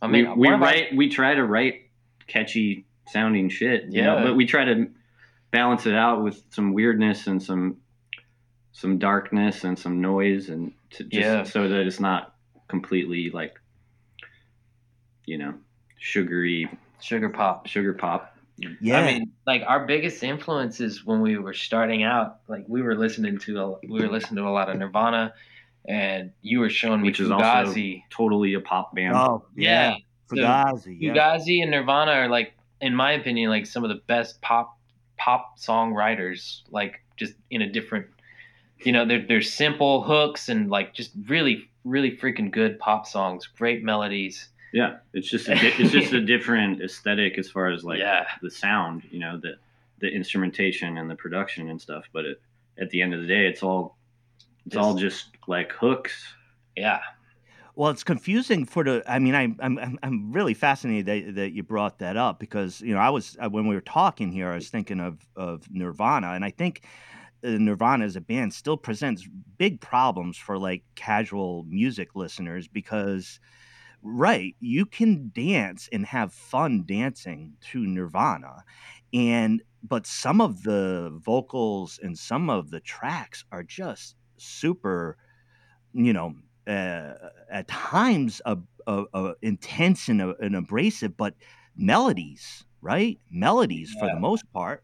I 0.02 0.06
mean, 0.09 0.30
we, 0.30 0.37
we 0.37 0.46
one 0.48 0.54
of 0.54 0.62
our- 0.62 0.66
write, 0.68 0.96
we 0.96 1.09
try 1.09 1.35
to 1.35 1.44
write 1.44 1.82
catchy 2.26 2.85
sounding 3.09 3.48
shit, 3.48 3.85
you 3.85 4.02
know, 4.02 4.16
Yeah. 4.18 4.24
but 4.24 4.37
we 4.37 4.46
try 4.46 4.64
to 4.64 4.88
balance 5.50 5.87
it 5.87 5.94
out 5.94 6.22
with 6.22 6.42
some 6.50 6.72
weirdness 6.74 7.26
and 7.26 7.42
some 7.42 7.78
some 8.72 8.98
darkness 8.98 9.64
and 9.64 9.78
some 9.78 10.02
noise 10.02 10.50
and 10.50 10.70
to 10.90 11.04
just 11.04 11.14
Yeah. 11.14 11.42
so 11.44 11.66
that 11.68 11.87
it's 11.87 11.98
not 12.00 12.35
completely 12.68 13.30
like 13.30 13.59
you 15.24 15.38
know 15.38 15.54
sugary 15.98 16.68
sugar 17.00 17.30
pop. 17.30 17.66
sugar 17.68 17.94
pop 17.94 18.37
yeah, 18.80 19.00
I 19.00 19.12
mean, 19.12 19.32
like 19.46 19.62
our 19.66 19.87
biggest 19.87 20.22
influences 20.22 21.04
when 21.04 21.20
we 21.20 21.37
were 21.37 21.52
starting 21.52 22.04
out, 22.04 22.38
like 22.48 22.64
we 22.68 22.80
were 22.80 22.94
listening 22.94 23.38
to 23.40 23.61
a, 23.61 23.74
we 23.87 24.00
were 24.00 24.09
listening 24.09 24.37
to 24.42 24.48
a 24.48 24.50
lot 24.50 24.70
of 24.70 24.76
Nirvana, 24.78 25.35
and 25.88 26.33
you 26.42 26.61
were 26.61 26.68
showing 26.70 27.01
me 27.03 27.09
Which 27.09 27.20
is 27.20 27.31
also- 27.31 27.44
Fugazi. 27.72 28.03
totally 28.11 28.55
a 28.55 28.61
pop 28.61 28.94
band 28.94 29.14
oh 29.14 29.44
yeah, 29.57 29.96
yeah, 29.96 29.96
Fugazi, 30.29 30.96
yeah. 31.01 31.12
Fugazi 31.14 31.62
and 31.62 31.70
Nirvana 31.70 32.12
are 32.12 32.29
like, 32.29 32.55
in 32.81 32.94
my 32.94 33.12
opinion, 33.12 33.49
like 33.51 33.66
some 33.66 33.85
of 33.85 33.88
the 33.90 34.01
best 34.07 34.40
pop 34.42 34.77
pop 35.18 35.59
songwriters. 35.59 36.62
Like 36.70 37.03
just 37.16 37.35
in 37.51 37.62
a 37.62 37.68
different, 37.70 38.07
you 38.81 38.92
know, 38.92 39.07
they're 39.07 39.25
they're 39.27 39.42
simple 39.42 40.03
hooks 40.03 40.49
and 40.49 40.68
like 40.70 40.94
just 40.94 41.12
really 41.29 41.70
really 41.85 42.16
freaking 42.16 42.51
good 42.51 42.79
pop 42.81 43.07
songs, 43.07 43.46
great 43.46 43.85
melodies. 43.85 44.49
Yeah, 44.72 44.96
it's 45.14 45.29
just 45.29 45.49
a 45.49 45.55
di- 45.55 45.72
it's 45.79 45.92
just 45.92 46.12
a 46.12 46.20
different 46.20 46.83
aesthetic 46.83 47.38
as 47.38 47.49
far 47.49 47.70
as 47.70 47.85
like 47.85 48.01
Yeah. 48.01 48.27
the 48.42 48.51
sound, 48.51 49.05
you 49.11 49.20
know, 49.20 49.38
the 49.38 49.57
the 50.01 50.09
instrumentation 50.09 50.99
and 50.99 51.09
the 51.09 51.14
production 51.14 51.70
and 51.70 51.81
stuff. 51.81 52.05
But 52.12 52.25
it, 52.27 52.40
at 52.79 52.90
the 52.90 53.01
end 53.01 53.14
of 53.14 53.20
the 53.22 53.27
day, 53.27 53.46
it's 53.46 53.62
all 53.62 53.95
it's 54.66 54.74
Just- 54.74 54.85
all 54.85 54.94
just 54.94 55.26
like 55.46 55.72
hooks. 55.72 56.35
Yeah, 56.76 57.00
Well, 57.74 57.90
it's 57.90 58.05
confusing 58.05 58.66
for 58.66 58.85
the. 58.85 59.02
I 59.07 59.18
mean, 59.18 59.35
I'm 59.35 59.57
I'm 59.61 59.79
I'm- 59.79 59.98
I'm 60.02 60.33
really 60.33 60.55
fascinated 60.55 61.07
that, 61.07 61.35
that 61.37 61.52
you 61.52 61.62
brought 61.62 61.98
that 62.00 62.16
up 62.16 62.38
because 62.38 62.81
you 62.83 62.92
know 62.94 63.00
I 63.00 63.09
was 63.11 63.37
uh, 63.40 63.48
when 63.48 63.66
we 63.66 63.74
were 63.74 63.81
talking 63.81 64.31
here, 64.33 64.50
I 64.50 64.57
was 64.57 64.68
thinking 64.68 65.00
of 65.00 65.18
of 65.37 65.62
Nirvana, 65.70 66.33
and 66.33 66.44
I 66.44 66.50
think 66.50 66.83
uh, 67.44 67.50
Nirvana 67.50 68.05
as 68.05 68.16
a 68.16 68.20
band 68.20 68.52
still 68.52 68.76
presents 68.76 69.26
big 69.57 69.81
problems 69.81 70.37
for 70.37 70.59
like 70.59 70.83
casual 70.96 71.64
music 71.68 72.14
listeners 72.14 72.66
because, 72.68 73.40
right, 74.02 74.55
you 74.61 74.85
can 74.87 75.31
dance 75.35 75.88
and 75.92 76.05
have 76.07 76.33
fun 76.33 76.85
dancing 76.87 77.52
to 77.70 77.87
Nirvana, 77.87 78.64
and 79.14 79.62
but 79.83 80.07
some 80.07 80.40
of 80.40 80.62
the 80.62 81.11
vocals 81.24 82.00
and 82.02 82.18
some 82.18 82.50
of 82.50 82.70
the 82.70 82.81
tracks 82.81 83.44
are 83.52 83.62
just 83.62 84.15
super, 84.38 85.16
you 85.92 86.12
know 86.12 86.35
uh, 86.66 87.12
at 87.51 87.68
times 87.68 88.42
uh, 88.44 88.57
uh, 88.87 89.05
uh, 89.14 89.35
intense 89.42 90.09
and, 90.09 90.20
uh, 90.20 90.35
and 90.40 90.57
abrasive, 90.57 91.16
but 91.16 91.35
melodies, 91.77 92.64
right? 92.81 93.18
Melodies 93.31 93.94
for 93.99 94.09
the 94.09 94.18
most 94.18 94.44
part. 94.53 94.83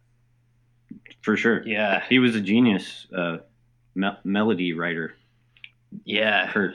For 1.22 1.36
sure. 1.36 1.66
yeah, 1.66 2.02
He 2.08 2.18
was 2.18 2.36
a 2.36 2.40
genius 2.40 3.06
uh, 3.16 3.38
me- 3.94 4.16
melody 4.24 4.72
writer. 4.72 5.14
yeah. 6.04 6.50
Kurt. 6.52 6.74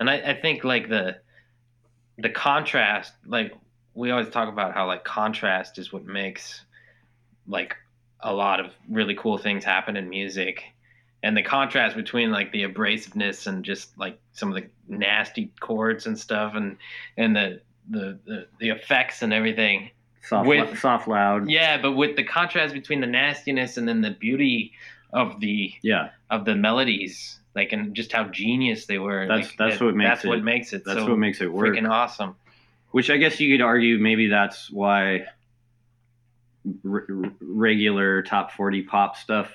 and 0.00 0.10
I, 0.10 0.14
I 0.32 0.40
think 0.40 0.64
like 0.64 0.88
the 0.88 1.18
the 2.18 2.28
contrast 2.28 3.14
like 3.26 3.52
we 3.94 4.10
always 4.10 4.28
talk 4.28 4.48
about 4.48 4.74
how 4.74 4.86
like 4.86 5.02
contrast 5.04 5.78
is 5.78 5.92
what 5.92 6.04
makes 6.04 6.64
like 7.46 7.74
a 8.20 8.32
lot 8.32 8.60
of 8.60 8.72
really 8.88 9.14
cool 9.14 9.38
things 9.38 9.64
happen 9.64 9.96
in 9.96 10.08
music 10.08 10.62
and 11.22 11.36
the 11.36 11.42
contrast 11.42 11.94
between 11.96 12.30
like 12.32 12.50
the 12.52 12.62
abrasiveness 12.64 13.46
and 13.46 13.64
just 13.64 13.96
like 13.98 14.18
some 14.32 14.48
of 14.48 14.54
the 14.60 14.68
nasty 14.88 15.52
chords 15.60 16.06
and 16.06 16.18
stuff 16.18 16.54
and 16.54 16.76
and 17.16 17.36
the 17.36 17.60
the 17.90 18.18
the, 18.26 18.46
the 18.58 18.68
effects 18.70 19.22
and 19.22 19.32
everything 19.32 19.90
Soft, 20.24 20.46
With- 20.48 20.78
soft 20.78 21.08
loud. 21.08 21.48
yeah 21.50 21.80
but 21.80 21.92
with 21.92 22.16
the 22.16 22.22
contrast 22.24 22.74
between 22.74 23.00
the 23.00 23.06
nastiness 23.08 23.76
and 23.76 23.88
then 23.88 24.00
the 24.02 24.10
beauty 24.12 24.72
of 25.12 25.40
the 25.40 25.72
Yeah, 25.82 26.10
of 26.30 26.44
the 26.44 26.54
melodies 26.54 27.38
like 27.54 27.72
and 27.72 27.94
just 27.94 28.12
how 28.12 28.24
genius 28.24 28.86
they 28.86 28.98
were 28.98 29.26
That's- 29.26 29.48
like, 29.48 29.56
that's 29.58 29.78
that- 29.78 29.84
what 29.84 29.94
makes 29.96 30.08
that's 30.10 30.24
what 30.24 30.38
it- 30.38 30.44
makes 30.44 30.72
it 30.72 30.84
that's 30.84 30.98
so 31.00 31.08
what 31.08 31.18
makes 31.18 31.40
it 31.40 31.52
work. 31.52 31.74
freaking 31.74 31.88
awesome 31.90 32.36
Which 32.92 33.10
I 33.10 33.16
guess 33.16 33.40
you 33.40 33.52
could 33.56 33.62
argue 33.64 33.98
maybe 33.98 34.28
that's 34.28 34.70
why 34.70 35.26
r- 36.86 37.04
r- 37.08 37.32
regular 37.40 38.22
top 38.22 38.52
40 38.52 38.82
pop 38.82 39.16
stuff 39.16 39.50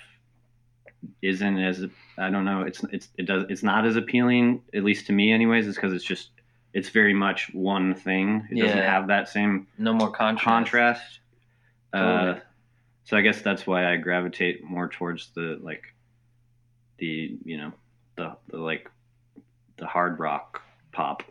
isn't 1.22 1.60
as 1.60 1.86
I 2.18 2.30
don't 2.30 2.46
know 2.46 2.62
it's 2.62 2.84
it's 2.92 3.10
it 3.18 3.26
does 3.26 3.46
it's 3.50 3.64
not 3.64 3.86
as 3.86 3.96
appealing 3.96 4.62
at 4.74 4.84
least 4.84 5.08
to 5.08 5.14
me 5.14 5.32
anyways 5.32 5.68
is 5.68 5.76
because 5.76 5.94
it's 5.94 6.04
just 6.04 6.30
it's 6.74 6.90
very 6.90 7.14
much 7.14 7.52
one 7.54 7.96
thing. 7.96 8.48
It 8.52 8.60
doesn't 8.62 8.78
have 8.78 9.08
that 9.08 9.30
same 9.30 9.68
no 9.80 9.94
more 9.94 10.12
contrast. 10.12 10.46
contrast. 10.46 11.20
Uh, 11.92 12.40
so 13.04 13.18
I 13.18 13.22
guess 13.22 13.42
that's 13.42 13.66
why 13.66 13.92
I 13.92 13.98
gravitate 13.98 14.64
more 14.64 14.88
towards 14.88 15.30
the 15.34 15.58
like 15.62 15.84
the 17.00 17.36
you 17.44 17.58
know 17.58 17.74
the, 18.16 18.36
the 18.50 18.58
like 18.58 18.92
the 19.78 19.88
hard 19.88 20.20
rock 20.20 20.62
pop. 20.92 21.24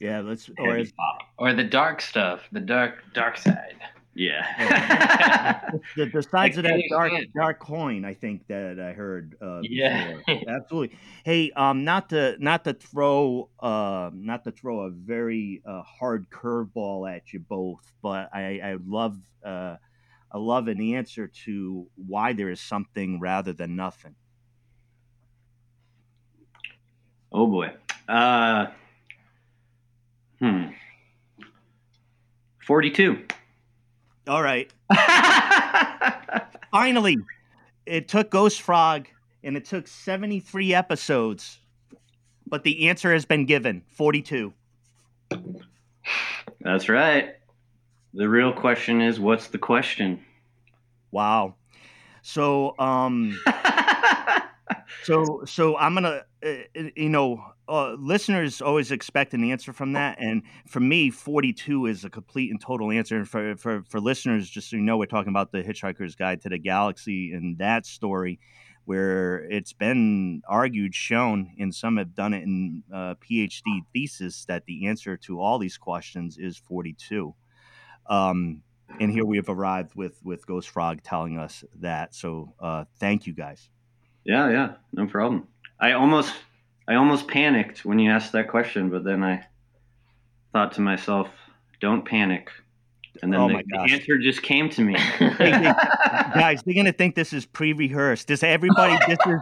Yeah, 0.00 0.20
let's. 0.20 0.50
Or 0.58 0.84
pop. 0.96 1.22
Or 1.38 1.54
the 1.54 1.64
dark 1.64 2.02
stuff 2.02 2.42
the 2.52 2.60
dark 2.60 2.96
dark 3.14 3.38
side 3.38 3.76
yeah 4.20 5.60
the, 5.96 6.06
the 6.06 6.22
sides 6.22 6.56
of 6.56 6.64
that 6.64 6.82
dark 6.90 7.12
dark 7.34 7.58
coin, 7.60 8.04
I 8.04 8.14
think 8.14 8.46
that 8.48 8.78
I 8.78 8.92
heard. 8.92 9.36
Uh, 9.40 9.62
Yeah. 9.62 10.20
absolutely. 10.48 10.96
Hey, 11.24 11.50
um, 11.52 11.84
not 11.84 12.10
to 12.10 12.36
not 12.38 12.64
to 12.64 12.74
throw 12.74 13.48
uh, 13.60 14.10
not 14.12 14.44
to 14.44 14.52
throw 14.52 14.80
a 14.80 14.90
very 14.90 15.62
uh, 15.64 15.82
hard 15.82 16.28
curveball 16.30 17.10
at 17.10 17.32
you 17.32 17.40
both, 17.40 17.92
but 18.02 18.28
I 18.34 18.60
I 18.62 18.76
love 18.84 19.18
uh, 19.44 19.76
I 20.30 20.38
love 20.38 20.68
an 20.68 20.80
answer 20.94 21.28
to 21.44 21.86
why 21.96 22.32
there 22.32 22.50
is 22.50 22.60
something 22.60 23.20
rather 23.20 23.52
than 23.52 23.76
nothing. 23.76 24.16
Oh 27.32 27.46
boy. 27.46 27.72
Uh, 28.08 28.66
hmm. 30.40 30.64
42. 32.66 33.26
All 34.30 34.42
right. 34.44 34.72
Finally, 36.70 37.18
it 37.84 38.06
took 38.06 38.30
Ghost 38.30 38.62
Frog 38.62 39.08
and 39.42 39.56
it 39.56 39.64
took 39.64 39.88
73 39.88 40.72
episodes, 40.72 41.58
but 42.46 42.62
the 42.62 42.88
answer 42.88 43.12
has 43.12 43.24
been 43.24 43.44
given 43.44 43.82
42. 43.88 44.52
That's 46.60 46.88
right. 46.88 47.30
The 48.14 48.28
real 48.28 48.52
question 48.52 49.00
is 49.00 49.18
what's 49.18 49.48
the 49.48 49.58
question? 49.58 50.24
Wow. 51.10 51.56
So, 52.22 52.78
um, 52.78 53.36
so, 55.04 55.42
so 55.46 55.76
I'm 55.76 55.94
gonna, 55.94 56.22
uh, 56.44 56.54
you 56.96 57.08
know, 57.08 57.42
uh, 57.68 57.94
listeners 57.98 58.60
always 58.60 58.90
expect 58.90 59.34
an 59.34 59.44
answer 59.44 59.72
from 59.72 59.92
that, 59.92 60.18
and 60.20 60.42
for 60.66 60.80
me, 60.80 61.10
42 61.10 61.86
is 61.86 62.04
a 62.04 62.10
complete 62.10 62.50
and 62.50 62.60
total 62.60 62.90
answer. 62.90 63.16
And 63.16 63.28
for 63.28 63.56
for 63.56 63.82
for 63.88 64.00
listeners, 64.00 64.48
just 64.48 64.70
so 64.70 64.76
you 64.76 64.82
know, 64.82 64.96
we're 64.96 65.06
talking 65.06 65.30
about 65.30 65.52
the 65.52 65.62
Hitchhiker's 65.62 66.14
Guide 66.14 66.40
to 66.42 66.48
the 66.48 66.58
Galaxy 66.58 67.32
and 67.32 67.58
that 67.58 67.86
story, 67.86 68.40
where 68.84 69.44
it's 69.50 69.72
been 69.72 70.42
argued, 70.48 70.94
shown, 70.94 71.52
and 71.58 71.74
some 71.74 71.96
have 71.96 72.14
done 72.14 72.34
it 72.34 72.42
in 72.42 72.82
uh, 72.92 73.14
PhD 73.16 73.82
thesis 73.92 74.44
that 74.46 74.64
the 74.66 74.86
answer 74.86 75.16
to 75.18 75.40
all 75.40 75.58
these 75.58 75.78
questions 75.78 76.38
is 76.38 76.56
42. 76.56 77.34
Um, 78.08 78.62
and 78.98 79.12
here 79.12 79.24
we 79.24 79.36
have 79.36 79.48
arrived 79.48 79.94
with 79.94 80.20
with 80.24 80.46
Ghost 80.46 80.68
Frog 80.68 81.02
telling 81.02 81.38
us 81.38 81.64
that. 81.78 82.14
So 82.14 82.54
uh, 82.58 82.84
thank 82.98 83.26
you 83.26 83.32
guys. 83.32 83.70
Yeah, 84.24 84.50
yeah, 84.50 84.72
no 84.92 85.06
problem. 85.06 85.46
I 85.78 85.92
almost 85.92 86.34
I 86.86 86.96
almost 86.96 87.28
panicked 87.28 87.84
when 87.84 87.98
you 87.98 88.10
asked 88.10 88.32
that 88.32 88.48
question, 88.48 88.90
but 88.90 89.04
then 89.04 89.22
I 89.22 89.46
thought 90.52 90.72
to 90.72 90.80
myself, 90.80 91.28
don't 91.80 92.04
panic. 92.04 92.50
And 93.22 93.32
then 93.32 93.40
Oh 93.40 93.48
the, 93.48 93.62
the 93.66 93.92
answer 93.92 94.18
just 94.18 94.42
came 94.42 94.68
to 94.70 94.82
me. 94.82 94.94
guys, 95.18 96.62
they're 96.64 96.74
gonna 96.74 96.92
think 96.92 97.14
this 97.14 97.32
is 97.32 97.46
pre-rehearsed. 97.46 98.28
Does 98.28 98.42
everybody? 98.42 98.96
This 99.06 99.18
is 99.26 99.40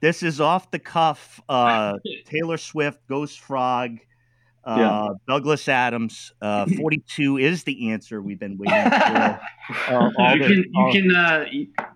this 0.00 0.22
is 0.22 0.40
off 0.40 0.70
the 0.70 0.78
cuff. 0.78 1.40
Uh, 1.48 1.94
Taylor 2.26 2.58
Swift, 2.58 3.00
Ghost 3.08 3.40
Frog, 3.40 3.98
uh, 4.64 4.76
Yeah. 4.78 5.08
Douglas 5.28 5.68
Adams. 5.68 6.32
Uh, 6.42 6.66
Forty-two 6.76 7.38
is 7.38 7.64
the 7.64 7.90
answer 7.90 8.20
we've 8.20 8.38
been 8.38 8.58
waiting 8.58 8.90
for. 8.90 10.12
Uh, 10.20 10.34
you 10.34 10.40
can, 10.40 10.64
you 10.72 10.88
can, 10.92 11.16
uh, 11.16 11.44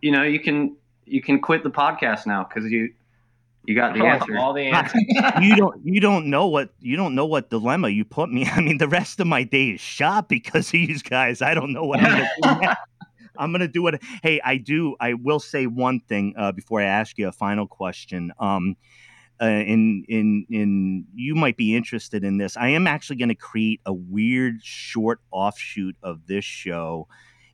you 0.00 0.10
know, 0.10 0.22
you 0.22 0.40
can, 0.40 0.76
you 1.10 1.20
can 1.20 1.40
quit 1.40 1.62
the 1.64 1.70
podcast 1.70 2.26
now 2.26 2.44
because 2.44 2.70
you, 2.70 2.92
you 3.64 3.74
got 3.74 3.94
the 3.94 4.04
answer. 4.04 4.36
All 4.38 4.52
the 4.52 4.62
answers. 4.62 5.02
you 5.42 5.56
don't 5.56 5.84
you 5.84 6.00
don't 6.00 6.26
know 6.26 6.46
what 6.46 6.70
you 6.80 6.96
don't 6.96 7.14
know 7.14 7.26
what 7.26 7.50
dilemma 7.50 7.88
you 7.88 8.04
put 8.04 8.30
me. 8.30 8.46
I 8.46 8.60
mean, 8.60 8.78
the 8.78 8.88
rest 8.88 9.20
of 9.20 9.26
my 9.26 9.42
day 9.42 9.70
is 9.70 9.80
shot 9.80 10.28
because 10.28 10.68
of 10.68 10.72
these 10.72 11.02
guys. 11.02 11.42
I 11.42 11.54
don't 11.54 11.72
know 11.72 11.84
what 11.84 12.00
I'm 12.00 12.10
gonna 12.10 12.30
do. 12.42 12.60
next. 12.60 12.80
I'm 13.36 13.52
gonna 13.52 13.68
do 13.68 13.86
it. 13.88 14.02
Hey, 14.22 14.40
I 14.44 14.56
do. 14.56 14.96
I 15.00 15.14
will 15.14 15.40
say 15.40 15.66
one 15.66 16.00
thing 16.00 16.34
uh, 16.36 16.52
before 16.52 16.80
I 16.80 16.84
ask 16.84 17.18
you 17.18 17.28
a 17.28 17.32
final 17.32 17.66
question. 17.66 18.32
Um, 18.38 18.76
uh, 19.42 19.46
in 19.46 20.04
in 20.08 20.46
in 20.50 21.06
you 21.14 21.34
might 21.34 21.56
be 21.56 21.74
interested 21.74 22.24
in 22.24 22.36
this. 22.36 22.56
I 22.56 22.68
am 22.68 22.86
actually 22.86 23.16
going 23.16 23.30
to 23.30 23.34
create 23.34 23.80
a 23.86 23.92
weird 23.92 24.62
short 24.62 25.20
offshoot 25.30 25.96
of 26.02 26.26
this 26.26 26.44
show, 26.44 27.08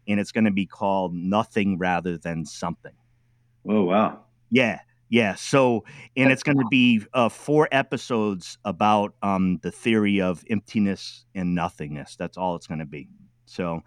and 0.08 0.18
it's 0.18 0.32
going 0.32 0.46
to 0.46 0.50
be 0.50 0.66
called 0.66 1.14
Nothing 1.14 1.78
Rather 1.78 2.18
Than 2.18 2.44
Something. 2.44 2.94
Oh 3.68 3.84
wow. 3.84 4.20
Yeah, 4.50 4.80
yeah. 5.08 5.34
So, 5.34 5.84
and 6.16 6.30
it's 6.30 6.42
going 6.42 6.58
to 6.58 6.66
be 6.70 7.02
uh, 7.12 7.28
four 7.28 7.68
episodes 7.72 8.58
about 8.64 9.14
um, 9.22 9.58
the 9.62 9.70
theory 9.72 10.20
of 10.20 10.44
emptiness 10.50 11.24
and 11.34 11.54
nothingness. 11.54 12.16
That's 12.16 12.36
all 12.36 12.54
it's 12.56 12.66
going 12.66 12.78
to 12.78 12.86
be. 12.86 13.08
So, 13.46 13.82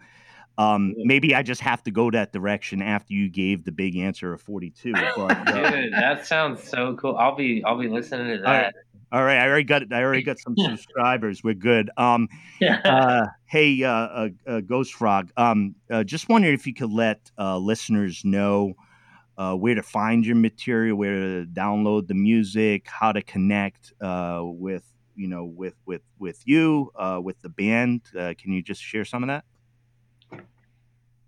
um, 0.58 0.94
maybe 0.98 1.34
I 1.34 1.42
just 1.42 1.62
have 1.62 1.82
to 1.84 1.90
go 1.90 2.10
that 2.10 2.32
direction 2.32 2.82
after 2.82 3.14
you 3.14 3.30
gave 3.30 3.64
the 3.64 3.72
big 3.72 3.96
answer 3.96 4.32
of 4.32 4.42
forty-two. 4.42 4.92
But, 4.92 5.18
uh, 5.48 5.70
Dude, 5.70 5.92
that 5.94 6.26
sounds 6.26 6.62
so 6.62 6.94
cool. 6.96 7.16
I'll 7.16 7.34
be 7.36 7.62
I'll 7.64 7.78
be 7.78 7.88
listening 7.88 8.36
to 8.36 8.42
that. 8.42 8.74
all 9.12 9.24
right, 9.24 9.38
I 9.38 9.48
already 9.48 9.64
got 9.64 9.90
I 9.92 10.02
already 10.02 10.22
got 10.22 10.38
some 10.38 10.54
subscribers. 10.58 11.42
We're 11.42 11.54
good. 11.54 11.90
Um, 11.96 12.28
Yeah. 12.60 12.80
uh, 12.84 13.26
hey, 13.46 13.82
uh, 13.82 13.90
uh, 13.90 14.28
uh, 14.46 14.60
Ghost 14.60 14.92
Frog. 14.94 15.30
Um, 15.38 15.74
uh, 15.90 16.04
just 16.04 16.28
wondering 16.28 16.54
if 16.54 16.66
you 16.66 16.74
could 16.74 16.92
let 16.92 17.30
uh, 17.38 17.56
listeners 17.56 18.22
know 18.24 18.74
uh, 19.40 19.54
where 19.54 19.74
to 19.74 19.82
find 19.82 20.26
your 20.26 20.36
material, 20.36 20.98
where 20.98 21.14
to 21.14 21.46
download 21.46 22.06
the 22.06 22.12
music, 22.12 22.86
how 22.86 23.10
to 23.10 23.22
connect 23.22 23.94
uh, 24.02 24.42
with 24.44 24.84
you 25.16 25.28
know 25.28 25.46
with 25.46 25.72
with 25.86 26.02
with 26.18 26.42
you, 26.44 26.92
uh, 26.94 27.18
with 27.22 27.40
the 27.40 27.48
band. 27.48 28.02
Uh, 28.14 28.34
can 28.36 28.52
you 28.52 28.60
just 28.60 28.82
share 28.82 29.06
some 29.06 29.22
of 29.22 29.28
that? 29.28 29.44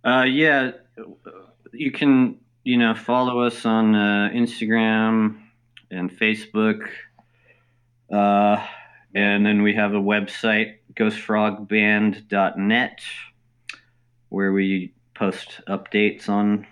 Uh, 0.05 0.25
yeah, 0.25 0.73
you 1.73 1.91
can 1.91 2.39
you 2.65 2.77
know 2.77 2.95
follow 2.95 3.41
us 3.41 3.65
on 3.65 3.95
uh, 3.95 4.29
Instagram 4.35 5.41
and 5.91 6.11
Facebook, 6.11 6.87
and 8.11 9.47
then 9.47 9.63
we 9.63 9.75
have 9.75 9.95
a 9.95 10.01
website 10.01 10.75
ghostfrogband.net 10.97 13.01
where 14.29 14.53
we 14.53 14.93
post 15.15 15.63
updates 15.67 16.29
on 16.29 16.67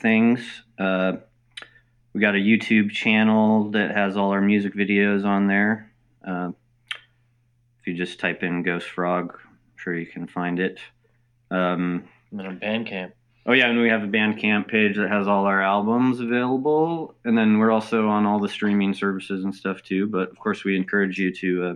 things. 0.00 0.40
Uh, 0.78 1.14
we 2.12 2.20
got 2.20 2.34
a 2.34 2.38
YouTube 2.38 2.90
channel 2.90 3.70
that 3.70 3.94
has 3.94 4.16
all 4.16 4.30
our 4.30 4.40
music 4.40 4.74
videos 4.74 5.24
on 5.24 5.46
there. 5.46 5.92
Uh, 6.26 6.50
if 7.80 7.86
you 7.86 7.94
just 7.94 8.18
type 8.18 8.42
in 8.42 8.62
Ghost 8.62 8.88
Frog, 8.88 9.34
I'm 9.34 9.76
sure 9.76 9.96
you 9.96 10.06
can 10.06 10.26
find 10.26 10.58
it. 10.58 10.78
Um, 11.50 12.08
I'm 12.32 12.40
in 12.40 12.46
a 12.46 12.52
band. 12.52 13.12
Oh 13.46 13.52
yeah, 13.52 13.70
and 13.70 13.80
we 13.80 13.88
have 13.88 14.02
a 14.02 14.06
Bandcamp 14.06 14.68
page 14.68 14.96
that 14.96 15.08
has 15.08 15.26
all 15.26 15.46
our 15.46 15.62
albums 15.62 16.20
available, 16.20 17.14
and 17.24 17.36
then 17.36 17.58
we're 17.58 17.70
also 17.70 18.08
on 18.08 18.26
all 18.26 18.38
the 18.38 18.48
streaming 18.48 18.92
services 18.92 19.42
and 19.42 19.54
stuff 19.54 19.82
too. 19.82 20.06
But 20.06 20.30
of 20.30 20.38
course, 20.38 20.64
we 20.64 20.76
encourage 20.76 21.18
you 21.18 21.32
to 21.36 21.64
uh, 21.64 21.74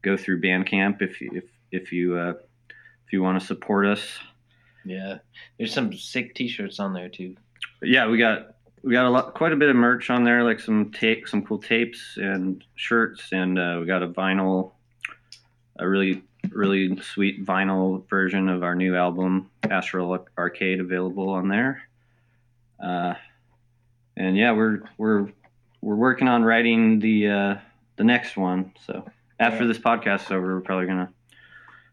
go 0.00 0.16
through 0.16 0.40
Bandcamp 0.40 1.02
if 1.02 1.20
you, 1.20 1.30
if 1.34 1.44
if 1.70 1.92
you 1.92 2.16
uh, 2.16 2.32
if 3.06 3.12
you 3.12 3.22
want 3.22 3.38
to 3.40 3.46
support 3.46 3.84
us. 3.84 4.18
Yeah. 4.84 5.18
There's 5.58 5.72
some 5.72 5.92
sick 5.92 6.34
t-shirts 6.34 6.80
on 6.80 6.92
there 6.92 7.08
too. 7.08 7.36
But 7.80 7.88
yeah, 7.88 8.08
we 8.08 8.18
got 8.18 8.56
we 8.82 8.92
got 8.92 9.06
a 9.06 9.10
lot, 9.10 9.34
quite 9.34 9.52
a 9.52 9.56
bit 9.56 9.68
of 9.70 9.76
merch 9.76 10.10
on 10.10 10.24
there, 10.24 10.42
like 10.42 10.58
some 10.58 10.90
tape, 10.90 11.28
some 11.28 11.44
cool 11.44 11.58
tapes 11.58 12.16
and 12.16 12.64
shirts, 12.74 13.28
and 13.32 13.58
uh, 13.58 13.76
we 13.80 13.86
got 13.86 14.02
a 14.02 14.08
vinyl, 14.08 14.72
a 15.78 15.88
really 15.88 16.22
really 16.50 17.00
sweet 17.00 17.46
vinyl 17.46 18.06
version 18.08 18.48
of 18.48 18.64
our 18.64 18.74
new 18.74 18.96
album, 18.96 19.48
Astral 19.70 20.26
Arcade, 20.36 20.80
available 20.80 21.28
on 21.28 21.48
there. 21.48 21.82
Uh, 22.82 23.14
and 24.16 24.36
yeah, 24.36 24.52
we're 24.52 24.82
we're 24.98 25.28
we're 25.80 25.94
working 25.94 26.26
on 26.28 26.42
writing 26.42 26.98
the 26.98 27.28
uh, 27.28 27.54
the 27.96 28.04
next 28.04 28.36
one. 28.36 28.72
So 28.86 29.04
after 29.38 29.62
Yeah. 29.62 29.68
this 29.68 29.78
podcast 29.78 30.26
is 30.26 30.30
over, 30.32 30.54
we're 30.56 30.60
probably 30.60 30.86
gonna 30.86 31.12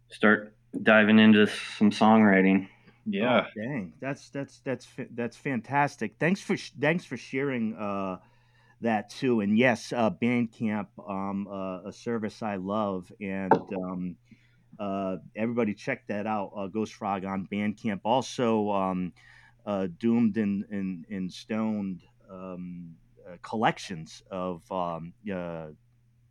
start 0.09 0.53
diving 0.81 1.19
into 1.19 1.45
some 1.77 1.91
songwriting. 1.91 2.67
Yeah. 3.11 3.45
Oh, 3.45 3.47
dang, 3.55 3.93
that's 3.99 4.29
that's 4.29 4.59
that's 4.61 4.87
that's 5.11 5.37
fantastic. 5.37 6.15
Thanks 6.19 6.41
for 6.41 6.55
sh- 6.57 6.71
thanks 6.79 7.05
for 7.05 7.17
sharing 7.17 7.75
uh, 7.75 8.17
that 8.81 9.09
too. 9.09 9.41
And 9.41 9.57
yes, 9.57 9.93
uh, 9.93 10.09
Bandcamp, 10.11 10.87
um, 11.07 11.47
uh, 11.47 11.89
a 11.89 11.93
service 11.93 12.41
I 12.43 12.55
love, 12.57 13.11
and 13.21 13.63
um, 13.73 14.17
uh, 14.79 15.17
everybody 15.35 15.73
check 15.73 16.07
that 16.07 16.27
out. 16.27 16.51
Uh, 16.55 16.67
Ghost 16.67 16.93
Frog 16.95 17.25
on 17.25 17.47
Bandcamp. 17.51 18.01
Also, 18.05 18.71
um, 18.71 19.13
uh, 19.65 19.87
Doomed 19.99 20.37
and 20.37 20.65
and, 20.71 21.05
and 21.09 21.31
Stoned 21.31 22.01
um, 22.31 22.95
uh, 23.27 23.37
collections 23.43 24.23
of 24.31 24.69
um, 24.71 25.13
uh, 25.33 25.67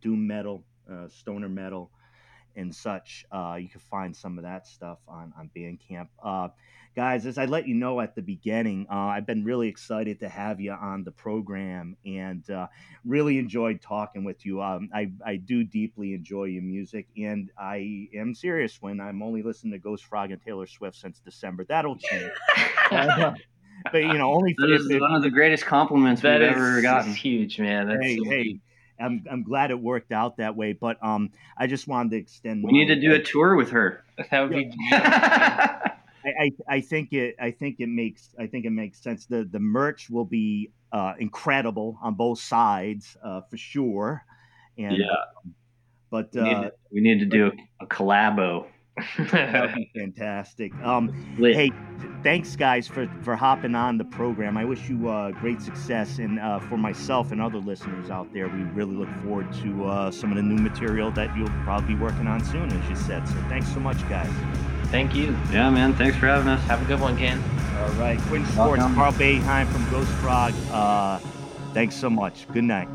doom 0.01 0.27
metal, 0.27 0.65
uh, 0.91 1.07
stoner 1.09 1.49
metal 1.49 1.91
and 2.59 2.75
such. 2.75 3.25
Uh, 3.31 3.57
you 3.59 3.69
can 3.69 3.79
find 3.79 4.15
some 4.15 4.37
of 4.37 4.43
that 4.43 4.67
stuff 4.67 4.99
on 5.07 5.33
on 5.37 5.49
Bandcamp. 5.55 6.07
Uh, 6.23 6.49
guys, 6.95 7.25
as 7.25 7.37
I 7.37 7.45
let 7.45 7.67
you 7.67 7.75
know 7.75 8.01
at 8.01 8.15
the 8.15 8.21
beginning, 8.21 8.87
uh, 8.91 8.95
I've 8.95 9.25
been 9.25 9.43
really 9.43 9.67
excited 9.67 10.19
to 10.19 10.29
have 10.29 10.59
you 10.59 10.71
on 10.73 11.03
the 11.03 11.11
program 11.11 11.95
and 12.05 12.47
uh, 12.49 12.67
really 13.05 13.37
enjoyed 13.39 13.81
talking 13.81 14.23
with 14.23 14.45
you. 14.45 14.61
Um, 14.61 14.89
I 14.93 15.11
I 15.25 15.37
do 15.37 15.63
deeply 15.63 16.13
enjoy 16.13 16.45
your 16.45 16.63
music, 16.63 17.07
and 17.17 17.49
I 17.57 18.09
am 18.13 18.35
serious 18.35 18.81
when 18.81 18.99
I'm 18.99 19.21
only 19.23 19.41
listening 19.41 19.73
to 19.73 19.79
Ghost 19.79 20.05
Frog 20.05 20.31
and 20.31 20.41
Taylor 20.41 20.67
Swift 20.67 20.97
since 20.97 21.19
December. 21.19 21.65
That'll 21.65 21.97
change. 21.97 22.31
But 23.91 23.99
you 24.03 24.13
know, 24.17 24.33
only 24.33 24.53
That 24.57 24.71
is 24.71 24.99
one 24.99 25.15
of 25.15 25.21
the 25.21 25.29
greatest 25.29 25.65
compliments 25.65 26.21
That 26.21 26.41
we've 26.41 26.49
is 26.49 26.55
ever 26.57 26.81
gotten. 26.81 27.13
huge, 27.13 27.59
man. 27.59 27.87
That's 27.87 28.03
hey, 28.03 28.17
so 28.17 28.29
hey. 28.29 28.59
I'm 28.99 29.23
I'm 29.29 29.43
glad 29.43 29.71
it 29.71 29.79
worked 29.79 30.11
out 30.11 30.37
that 30.37 30.55
way. 30.55 30.73
But 30.73 31.03
um, 31.03 31.31
I 31.57 31.67
just 31.67 31.87
wanted 31.87 32.11
to 32.11 32.17
extend. 32.17 32.63
We 32.63 32.71
need 32.71 32.87
to 32.87 32.99
do 32.99 33.13
a 33.13 33.19
tour 33.19 33.55
with 33.55 33.71
her. 33.71 34.03
that 34.31 34.41
would 34.41 34.51
be 34.51 34.71
I, 36.25 36.27
I, 36.27 36.51
I 36.67 36.81
think 36.81 37.13
it 37.13 37.35
I 37.39 37.51
think 37.51 37.77
it 37.79 37.87
makes 37.87 38.29
I 38.39 38.47
think 38.47 38.65
it 38.65 38.71
makes 38.71 39.01
sense. 39.01 39.25
The 39.25 39.47
the 39.49 39.59
merch 39.59 40.09
will 40.09 40.25
be 40.25 40.71
uh, 40.91 41.13
incredible 41.19 41.97
on 42.01 42.15
both 42.15 42.39
sides 42.39 43.15
uh, 43.23 43.41
for 43.49 43.57
sure. 43.57 44.25
And 44.77 44.97
Yeah. 44.97 45.05
but 46.09 46.33
We 46.33 46.41
need, 46.41 46.51
uh, 46.51 46.61
to, 46.61 46.71
we 46.91 47.01
need 47.01 47.19
to 47.19 47.25
do 47.25 47.47
a, 47.47 47.83
a 47.83 47.87
collabo. 47.87 48.67
That'd 49.31 49.75
be 49.75 49.91
fantastic. 49.95 50.73
Um, 50.83 51.35
Lit. 51.37 51.55
hey, 51.55 51.71
thanks 52.23 52.55
guys 52.55 52.87
for 52.87 53.09
for 53.21 53.35
hopping 53.35 53.75
on 53.75 53.97
the 53.97 54.03
program. 54.03 54.57
I 54.57 54.65
wish 54.65 54.89
you 54.89 55.09
uh, 55.09 55.31
great 55.31 55.61
success, 55.61 56.19
and 56.19 56.39
uh, 56.39 56.59
for 56.59 56.77
myself 56.77 57.31
and 57.31 57.41
other 57.41 57.59
listeners 57.59 58.09
out 58.09 58.33
there, 58.33 58.47
we 58.47 58.63
really 58.63 58.95
look 58.95 59.09
forward 59.23 59.51
to 59.61 59.85
uh, 59.85 60.11
some 60.11 60.31
of 60.31 60.37
the 60.37 60.43
new 60.43 60.61
material 60.61 61.11
that 61.11 61.35
you'll 61.37 61.47
probably 61.63 61.95
be 61.95 61.99
working 62.01 62.27
on 62.27 62.43
soon, 62.43 62.71
as 62.71 62.89
you 62.89 62.95
said. 62.95 63.27
So 63.27 63.35
thanks 63.47 63.71
so 63.73 63.79
much, 63.79 63.97
guys. 64.09 64.31
Thank 64.87 65.15
you. 65.15 65.37
Yeah, 65.51 65.69
man. 65.69 65.93
Thanks 65.93 66.17
for 66.17 66.25
having 66.27 66.47
us. 66.47 66.61
Have 66.63 66.81
a 66.81 66.85
good 66.85 66.99
one, 66.99 67.15
Ken. 67.17 67.41
All 67.77 67.89
right, 67.91 68.19
Quinn 68.23 68.45
Sports, 68.47 68.79
Welcome. 68.79 68.95
Carl 68.95 69.13
Beheim 69.13 69.67
from 69.67 69.89
Ghost 69.89 70.11
Frog. 70.13 70.53
Uh, 70.71 71.19
thanks 71.73 71.95
so 71.95 72.09
much. 72.09 72.47
Good 72.51 72.65
night. 72.65 72.89